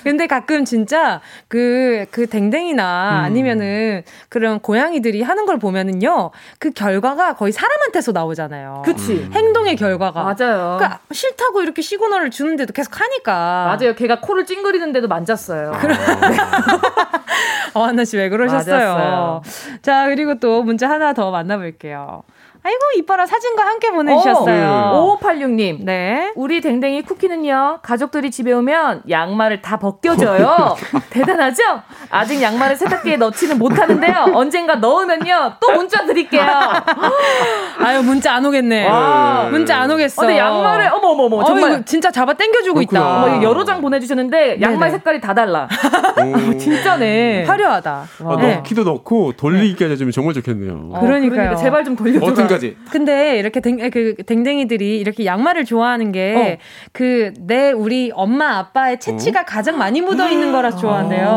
[0.03, 3.25] 근데 가끔 진짜 그, 그 댕댕이나 음.
[3.25, 8.83] 아니면은 그런 고양이들이 하는 걸 보면은요, 그 결과가 거의 사람한테서 나오잖아요.
[8.85, 10.23] 그치 행동의 결과가.
[10.23, 10.77] 맞아요.
[10.79, 13.77] 그러니까 싫다고 이렇게 시그널을 주는데도 계속 하니까.
[13.79, 13.95] 맞아요.
[13.95, 15.73] 걔가 코를 찡그리는데도 만졌어요.
[17.75, 18.95] 어, 하나 씨 왜 그러셨어요?
[18.95, 19.43] 맞았어요.
[19.83, 22.23] 자, 그리고 또 문자 하나 더 만나볼게요.
[22.65, 25.19] 아이고, 이뻐라 사진과 함께 보내주셨어요.
[25.21, 25.79] 5586님.
[25.85, 26.33] 네.
[26.37, 30.77] 우리 댕댕이 쿠키는요, 가족들이 집에 오면 양말을 다 벗겨줘요.
[31.11, 31.63] 대단하죠?
[32.11, 34.27] 아직 양말을 세탁기에 넣지는 못하는데요.
[34.35, 36.47] 언젠가 넣으면요, 또 문자 드릴게요.
[37.83, 38.87] 아유, 문자 안 오겠네.
[38.89, 39.49] 와.
[39.51, 40.23] 문자 안 오겠어.
[40.23, 41.65] 어, 근데 양말을, 어머 어머, 정말.
[41.65, 43.01] 어, 이거 진짜 잡아 당겨주고 그렇구나.
[43.01, 43.25] 있다.
[43.25, 44.91] 어머, 여러 장 보내주셨는데, 양말 네네.
[44.93, 45.69] 색깔이 다 달라.
[46.17, 46.55] 오.
[46.57, 47.45] 진짜네.
[47.45, 48.05] 화려하다.
[48.25, 48.55] 아, 네.
[48.57, 50.91] 넣기도 넣고 돌리기까지 해주면 정말 좋겠네요.
[50.93, 51.31] 어, 그러니까요.
[51.31, 52.25] 그러니까 제발 좀 돌려줘.
[52.53, 52.77] 버튼까지.
[52.91, 56.59] 근데 이렇게 댕, 그 댕댕이들이 이렇게 양말을 좋아하는 게
[56.93, 61.29] 그내 우리 엄마 아빠의 채취가 가장 많이 묻어 있는 거라서 좋아한대요.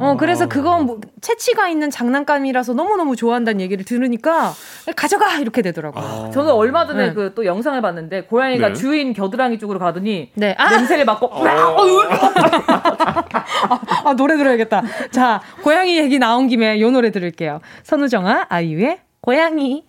[0.00, 4.52] 어 그래서 그거 뭐 채취가 있는 장난감이라서 너무 너무 좋아한다는 얘기를 들으니까
[4.96, 6.30] 가져가 이렇게 되더라고요.
[6.32, 7.14] 저는 얼마 전에 네.
[7.14, 8.74] 그또 영상을 봤는데 고양이가 네.
[8.74, 10.54] 주인 겨드랑이 쪽으로 가더니 네.
[10.58, 11.30] 아, 냄새를 맡고
[14.04, 14.82] 아 노래 들어야겠다.
[15.10, 17.60] 자 고양이 얘기 나온 김에 요 노래 들을게요.
[17.84, 19.84] 선우정아 아이유의 고양이.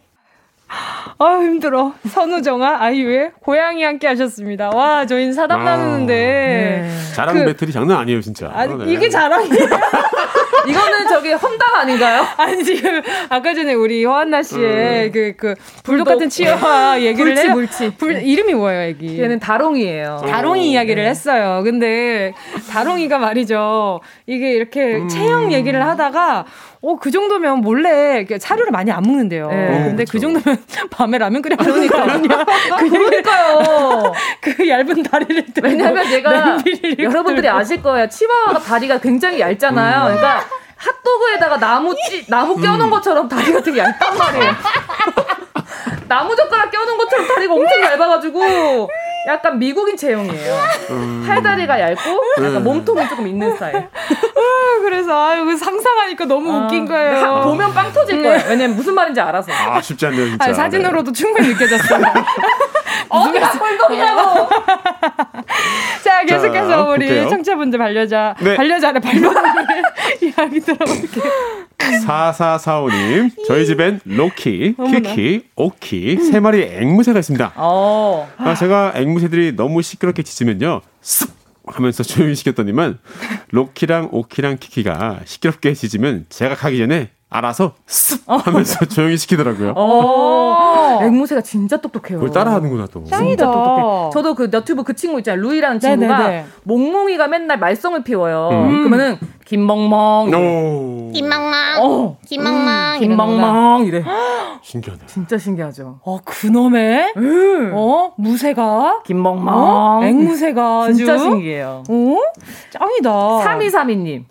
[0.67, 1.93] 아 힘들어.
[2.09, 4.69] 선우정아 아이유의 고양이 함께 하셨습니다.
[4.69, 5.63] 와 저희는 사담 아.
[5.63, 7.13] 나누는데 네.
[7.13, 8.51] 자랑 그- 배틀이 장난 아니에요, 진짜.
[8.53, 8.91] 아니 네.
[8.93, 9.67] 이게 자랑이에요.
[10.67, 12.25] 이거는 저기 험담 아닌가요?
[12.37, 16.05] 아니 지금 아까 전에 우리 허한나 씨의 그그 불독 불독.
[16.05, 17.51] 같은 치어와 얘기를 해요.
[17.53, 17.95] 물치.
[17.97, 19.21] 불 이름이 뭐예요, 애기?
[19.21, 20.23] 얘는 다롱이에요.
[20.27, 21.09] 다롱이 이야기를 네.
[21.09, 21.61] 했어요.
[21.63, 22.33] 근데
[22.71, 24.01] 다롱이가 말이죠.
[24.27, 26.45] 이게 이렇게 체형 얘기를 하다가
[26.81, 29.47] 어, 그 정도면 몰래 사료를 많이 안 먹는데요.
[29.49, 29.67] 네.
[29.87, 30.57] 근데 그 정도면
[30.91, 32.05] 밤에 라면 끓여 먹으니까
[32.79, 34.13] 그 그러니까요.
[34.41, 36.57] 그 얇은 다리를 들고 왜냐면 얘가
[36.99, 37.47] 여러분들이.
[37.47, 38.07] 아실 거예요.
[38.07, 40.03] 치와와가 다리가 굉장히 얇잖아요.
[40.03, 40.45] 그러니까
[40.77, 44.53] 핫도그에다가 나무 찌, 나무 껴놓은 것처럼 다리가 되게 얇단 말이에요.
[46.07, 48.89] 나무 젓가락 껴놓은 것처럼 다리가 엄청 얇아가지고
[49.27, 50.55] 약간 미국인 체형이에요.
[51.27, 52.01] 팔다리가 얇고
[52.43, 53.89] 약간 몸통이 조금 있는 스타일.
[54.85, 57.17] 아, 그래서 아유 그 상상하니까 너무 웃긴 거예요.
[57.17, 58.39] 하- 보면 빵 터질 거예요.
[58.49, 59.51] 왜냐면 무슨 말인지 알아서.
[59.51, 60.45] 아 쉽지 않네요 진짜.
[60.45, 62.03] 아니, 사진으로도 충분히 느껴졌어요.
[63.09, 64.49] 어디가 꿀독이냐고.
[66.03, 67.29] 자, 계속해서 자, 우리 볼게요.
[67.29, 68.55] 청취자분들 반려자, 네.
[68.55, 69.65] 반려자의 반려동물
[70.21, 71.23] 이야기 들어볼게요.
[72.05, 77.53] 4445님, 저희 집엔 로키, 키키, 오키 세 마리 앵무새가 있습니다.
[77.55, 78.29] 어.
[78.37, 81.29] 아, 제가 앵무새들이 너무 시끄럽게 짖으면요, 쓱
[81.67, 82.99] 하면서 조용히 시켰더니만
[83.51, 89.73] 로키랑 오키랑 키키가 시끄럽게 짖으면 제가 가기 전에 알아서 쓱 하면서 조용히 시키더라고요.
[89.75, 90.99] 어.
[91.01, 92.19] 앵무새가 진짜 똑똑해요.
[92.19, 93.03] 그걸 따라하는구나 또.
[93.03, 94.09] 진짜 똑똑해.
[94.13, 95.41] 저도 그 너튜브 그 친구 있잖아요.
[95.41, 96.45] 루이라는 친구가 네네네.
[96.63, 98.49] 몽몽이가 맨날 말썽을 피워요.
[98.51, 98.83] 음.
[98.83, 100.33] 그러면은 김멍멍.
[100.33, 102.17] 오, 김망망, 어.
[102.25, 104.03] 김망망, 김멍멍 이래.
[104.63, 105.01] 신기하네.
[105.07, 105.99] 진짜 신기하죠.
[106.03, 107.13] 어, 그놈의,
[107.73, 109.47] 어, 무새가, 김멍멍.
[109.53, 110.95] 어, 앵무새가 아주.
[110.95, 111.83] 진짜 신기해요.
[111.87, 112.17] 어?
[112.71, 113.09] 짱이다.
[113.11, 114.23] 3232님.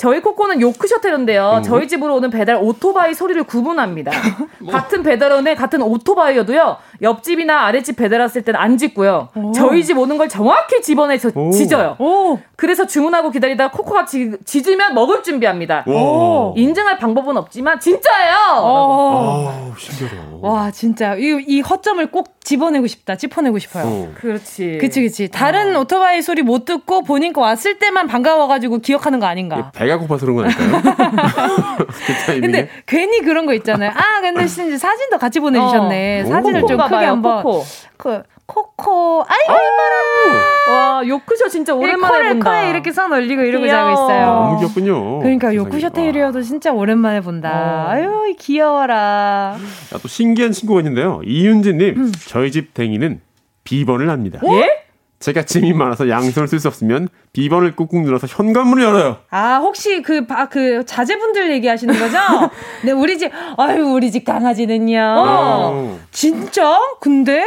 [0.00, 1.60] 저희 코코는 요크셔테인데요.
[1.62, 4.10] 저희 집으로 오는 배달 오토바이 소리를 구분합니다.
[4.72, 6.78] 같은 배달원에 같은 오토바이여도요.
[7.02, 9.28] 옆집이나 아랫집 배달 왔을 때는 안 짖고요.
[9.54, 11.50] 저희 집 오는 걸 정확히 집어내서 오.
[11.50, 11.96] 짖어요.
[11.98, 15.84] 오, 그래서 주문하고 기다리다 코코가 짖, 짖으면 먹을 준비합니다.
[15.86, 16.52] 와.
[16.56, 18.36] 인증할 방법은 없지만 진짜예요.
[18.56, 19.50] 어.
[19.50, 20.16] 아우, 신기하다.
[20.40, 21.14] 와, 진짜.
[21.16, 23.16] 이, 이 허점을 꼭 집어내고 싶다.
[23.16, 23.84] 짚어내고 싶어요.
[23.86, 24.12] 어.
[24.14, 24.78] 그렇지.
[24.80, 25.28] 그치, 그치.
[25.28, 29.70] 다른 오토바이 소리 못 듣고 본인 거 왔을 때만 반가워가지고 기억하는 거 아닌가.
[29.74, 30.80] 배가 고파서 그런 거 아닐까요?
[32.26, 32.40] 그.
[32.40, 33.90] 근데 괜히 그런 거 있잖아요.
[33.94, 36.22] 아, 근데 사진도 같이 보내주셨네.
[36.22, 36.26] 어.
[36.26, 37.42] 사진을 좀 크게 봐요, 한번.
[37.42, 37.64] 코코.
[37.96, 38.22] 그,
[38.54, 39.24] 코코.
[39.28, 40.76] 아이고, 이뻐라.
[40.76, 42.50] 와, 요크셔 진짜 오랜만에 코를 본다.
[42.50, 43.80] 코에 이렇게 손 올리고 이러고 귀여워.
[43.80, 44.26] 자고 있어요.
[44.26, 45.18] 너무 귀엽군요.
[45.20, 45.54] 그러니까.
[45.54, 47.50] 요크셔 테일리어도 진짜 오랜만에 본다.
[47.50, 47.90] 어.
[47.90, 49.56] 아유, 귀여워라.
[49.56, 51.20] 야, 또 신기한 친구가 있는데요.
[51.24, 52.12] 이윤진님, 음.
[52.26, 53.20] 저희 집 댕이는
[53.62, 54.40] 비번을 합니다.
[54.44, 54.80] 예?
[55.20, 59.18] 제가 짐이 많아서 양손을 쓸 수 없으면 비번을 꾹꾹 눌러서 현관문을 열어요.
[59.30, 62.18] 아, 혹시 그, 바, 그, 자제분들 얘기하시는 거죠?
[62.84, 64.98] 네, 우리 집, 아유, 우리 집 강아지는요.
[65.18, 65.98] 어.
[66.10, 66.80] 진짜?
[67.00, 67.44] 근데?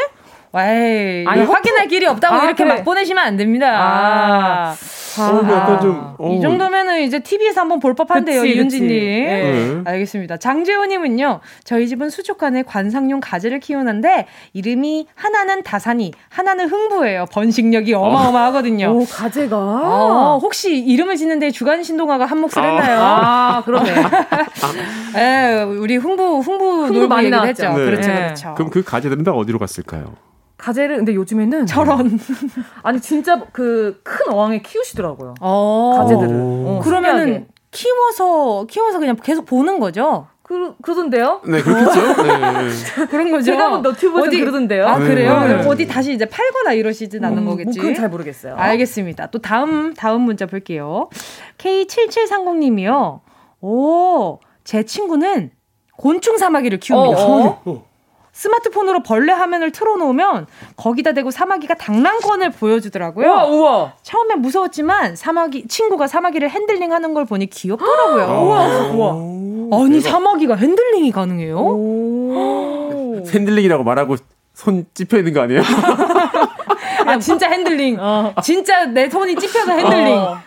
[0.53, 2.75] 와이, 아니, 확인할 길이 없다고 아, 이렇게 그래.
[2.75, 3.67] 막 보내시면 안 됩니다.
[3.75, 4.75] 아.
[5.19, 8.87] 어, 그 약간 좀, 어, 이 정도면은 이제 TV에서 한번 볼 법한데요, 이윤지님.
[8.87, 8.95] 그치.
[8.99, 9.51] 예.
[9.51, 9.81] 네.
[9.85, 10.37] 알겠습니다.
[10.37, 17.25] 장재호님은요, 저희 집은 수족관에 관상용 가재를 키우는데, 이름이 하나는 다산이, 하나는 흥부예요.
[17.31, 18.87] 번식력이 어마어마하거든요.
[18.91, 19.55] 오, 가재가.
[19.57, 22.99] 어, 혹시 이름을 짓는데 주간 신동아가 한 몫을 했나요?
[23.01, 23.91] 아, 그러네.
[25.17, 27.49] 에, 우리 흥부, 흥부, 흥부 놀부 많이 나왔죠.
[27.49, 27.69] 했죠.
[27.77, 27.85] 네.
[27.85, 28.15] 그렇죠, 네.
[28.17, 28.53] 그렇죠.
[28.55, 30.13] 그럼 그 가재들은 다 어디로 갔을까요?
[30.63, 32.17] 가재를 근데 요즘에는 저런.
[32.83, 35.35] 아니 진짜 그 큰 어항에 키우시더라고요.
[35.41, 35.93] 어.
[35.97, 36.29] 가재들을.
[36.35, 36.67] 오.
[36.67, 37.47] 어, 그러면은.
[37.71, 40.27] 키워서, 키워서 그냥 계속 보는 거죠?
[40.43, 41.41] 그 그러던데요?
[41.47, 42.21] 네, 그렇겠죠.
[42.21, 43.05] 네.
[43.09, 43.45] 그런 거죠.
[43.45, 44.85] 제가 한번 너튜브에서 어디- 그러던데요.
[44.87, 45.39] 아, 그래요?
[45.39, 45.47] 네.
[45.47, 47.79] 그럼 어디 다시 이제 팔거나 이러시진 않는 음, 거겠지?
[47.79, 48.55] 뭐 그건 잘 모르겠어요.
[48.57, 49.27] 알겠습니다.
[49.31, 51.09] 또 다음, 다음 문자 볼게요.
[51.57, 53.21] K7730님이요.
[53.61, 55.49] 오, 제 친구는
[55.97, 57.25] 곤충 사마귀를 키웁니다.
[57.25, 57.85] 어, 어.
[58.33, 63.27] 스마트폰으로 벌레 화면을 틀어놓으면 거기다 대고 사마귀가 당랑권을 보여주더라고요.
[63.27, 63.93] 우와 우와.
[64.01, 68.23] 처음엔 무서웠지만 사마귀 친구가 사마귀를 핸들링하는 걸 보니 귀엽더라고요.
[68.43, 69.83] 우와 우와.
[69.85, 71.57] 아니 사마귀가 핸들링이 가능해요?
[71.57, 73.23] 오.
[73.31, 74.15] 핸들링이라고 말하고
[74.53, 75.61] 손 찝혀 있는 거 아니에요?
[77.05, 77.97] 아 진짜 핸들링.
[77.99, 78.33] 어.
[78.43, 80.13] 진짜 내 손이 찝혀서 핸들링.
[80.17, 80.37] 어.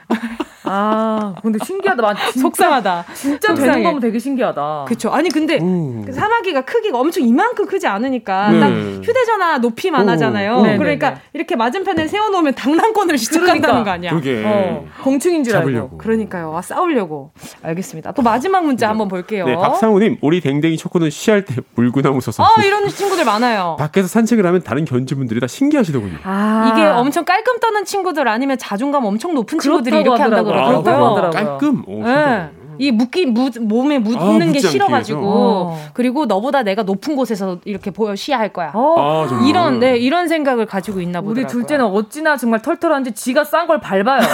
[0.67, 2.03] 아, 근데 신기하다.
[2.03, 3.05] 맞, 진짜, 속상하다.
[3.14, 3.83] 진짜 되는 속상해.
[3.85, 4.85] 거면 되게 신기하다.
[4.89, 5.11] 그쵸.
[5.11, 6.03] 아니 근데 음.
[6.05, 8.61] 그 사마귀가 크기가 엄청 이만큼 크지 않으니까 네.
[8.61, 8.69] 딱
[9.03, 10.11] 휴대전화 높이만 오.
[10.12, 10.62] 하잖아요.
[10.62, 11.21] 네, 그러니까 네, 네.
[11.35, 13.85] 이렇게 맞은편에 세워놓으면 장난권을 시작한다는 그러니까.
[13.85, 14.11] 거 아니야.
[14.11, 14.43] 그러게.
[14.45, 15.69] 어, 공충인 줄 알고.
[15.69, 15.99] 잡으려고.
[15.99, 16.57] 그러니까요.
[16.57, 17.31] 아, 싸우려고.
[17.62, 18.12] 알겠습니다.
[18.12, 19.45] 또 마지막 문자 한번 볼게요.
[19.47, 23.77] 네, 박상우님, 우리 댕댕이 초코는 쉬할 때 물구나무 서서 어, 이런 친구들 많아요.
[23.81, 26.19] 밖에서 산책을 하면 다른 견주분들이 다 신기하시더군요.
[26.25, 26.73] 아.
[26.73, 30.83] 이게 엄청 깔끔 떠는 친구들 아니면 자존감 엄청 높은 친구들이 이렇게 한다고 하더라고요.
[30.83, 30.83] 그러더라고요.
[30.83, 31.59] 그렇다고 하더라고요.
[31.59, 31.85] 깔끔.
[31.87, 32.51] 오, 네.
[32.79, 35.77] 이 묻기 묻, 몸에 묻는 아, 게 싫어가지고 위해서.
[35.95, 38.71] 그리고 너보다 내가 높은 곳에서 이렇게 보여 시야할 거야.
[38.75, 39.27] 어.
[39.31, 39.47] 아.
[39.49, 41.45] 이런 네 이런 생각을 가지고 있나 보더라고요.
[41.45, 44.21] 우리 둘째는 어찌나 정말 털털한지 지가 싼 걸 밟아요.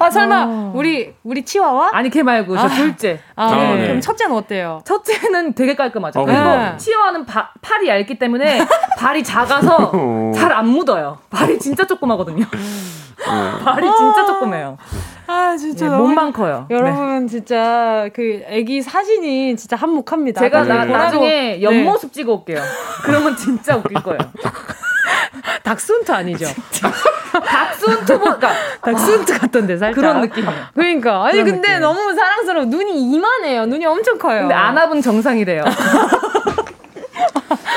[0.00, 1.90] 아 설마 우리 우리 치와와?
[1.92, 2.68] 아니 걔 말고 저 아.
[2.68, 3.20] 둘째.
[3.36, 3.74] 아, 아, 네.
[3.76, 3.86] 네.
[3.86, 4.80] 그럼 첫째는 어때요?
[4.84, 6.20] 첫째는 되게 깔끔하죠.
[6.20, 6.76] 어, 그리고 네.
[6.76, 8.66] 치어하는 바- 팔이 얇기 때문에
[8.98, 9.92] 발이 작아서
[10.34, 11.18] 잘 안 묻어요.
[11.30, 12.44] 발이 진짜 조그마거든요.
[13.64, 14.76] 발이 진짜 조그매요.
[15.26, 16.66] 아 진짜 예, 너무- 몸만 커요.
[16.68, 16.76] 네.
[16.76, 20.40] 여러분 진짜 그 아기 사진이 진짜 한몫합니다.
[20.40, 22.60] 제가 나, 나중에 나중에 옆모습 찍어 올게요.
[23.04, 24.18] 그러면 진짜 웃길 거예요.
[24.34, 24.50] 네.
[25.62, 26.46] 닥스훈트 아니죠?
[27.46, 28.52] 닥스훈트 보니까
[28.82, 30.52] 닥스훈트 같던데 살짝 그런 느낌이에요.
[30.74, 31.80] 그러니까 아니 근데 느낌.
[31.80, 32.66] 너무 사랑스러워.
[32.66, 33.66] 눈이 이만해요.
[33.66, 34.40] 눈이 엄청 커요.
[34.42, 35.64] 근데 안압은 정상이래요.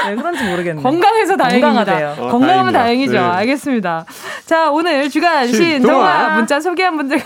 [0.09, 0.81] 왜 그런지 모르겠네.
[0.81, 1.67] 건강해서 다행입니다.
[1.67, 2.15] 건강하대요.
[2.25, 2.79] 어, 건강하면 다행이다.
[2.79, 3.13] 다행이죠.
[3.13, 3.19] 네.
[3.19, 4.05] 알겠습니다.
[4.45, 5.81] 자, 오늘 주간 신.
[5.81, 7.21] 동화 문자 소개한 분들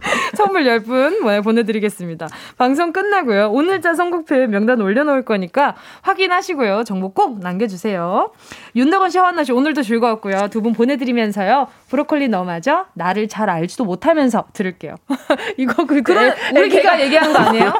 [0.36, 2.28] 선물 10분 뭐 보내드리겠습니다.
[2.56, 3.50] 방송 끝나고요.
[3.50, 6.84] 오늘자 선곡표 명단 올려놓을 거니까 확인하시고요.
[6.84, 8.30] 정보 꼭 남겨주세요.
[8.76, 10.48] 윤덕원 씨, 하완나 씨 오늘도 즐거웠고요.
[10.50, 11.68] 두 분 보내드리면서요.
[11.90, 14.94] 브로콜리 너마저 나를 잘 알지도 못하면서 들을게요.
[15.56, 17.72] 이거 그 그런 우리 걔가 얘기한 거 아니에요?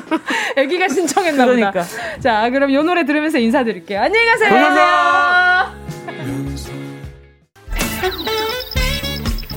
[0.56, 1.56] 애기가 신청했나 보다.
[1.72, 1.84] 그러니까.
[2.20, 4.00] 자, 그럼 요 노래 들으면서 인사드릴게요.
[4.00, 4.50] 안녕히 가세요.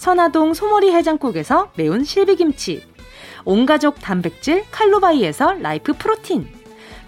[0.00, 2.82] 선화동 소머리 해장국에서 매운 실비김치.
[3.44, 6.48] 온가족 단백질 칼로바이에서 라이프 프로틴.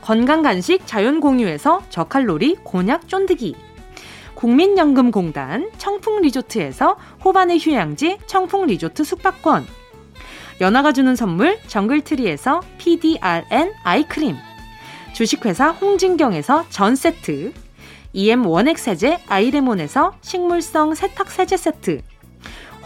[0.03, 3.57] 건강간식 자연공유에서 저칼로리 곤약 쫀득이.
[4.35, 9.67] 국민연금공단 청풍리조트에서 호반의 휴양지 청풍리조트 숙박권.
[10.61, 14.37] 연아가 주는 선물 정글트리에서 PDRN 아이크림.
[15.15, 17.55] 주식회사 홍진경에서 전세트.
[18.13, 22.12] EM 원액 세제 아이레몬에서 식물성 세탁 세제 세트.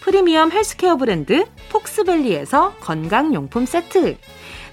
[0.00, 4.16] 프리미엄 헬스케어 브랜드 폭스밸리에서 건강용품 세트.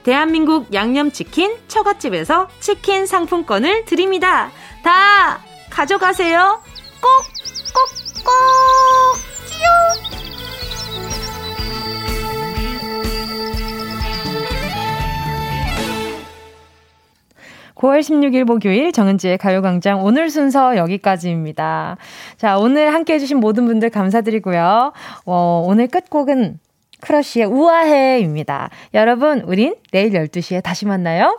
[0.04, 4.52] 대한민국 양념치킨 처갓집에서 치킨 상품권을 드립니다.
[4.84, 6.62] 다 가져가세요.
[7.02, 7.10] 꼭,
[7.74, 8.34] 꼭, 꼭!
[9.50, 10.35] 끼용!
[17.76, 21.98] 9월 16일 목요일 정은지의 가요광장 오늘 순서 여기까지입니다.
[22.38, 24.94] 자, 오늘 함께 해주신 모든 분들 감사드리고요.
[25.26, 26.60] 어, 오늘 끝곡은
[27.02, 28.70] 크러쉬의 우아해입니다.
[28.94, 31.38] 여러분, 우린 내일 12시에 다시 만나요.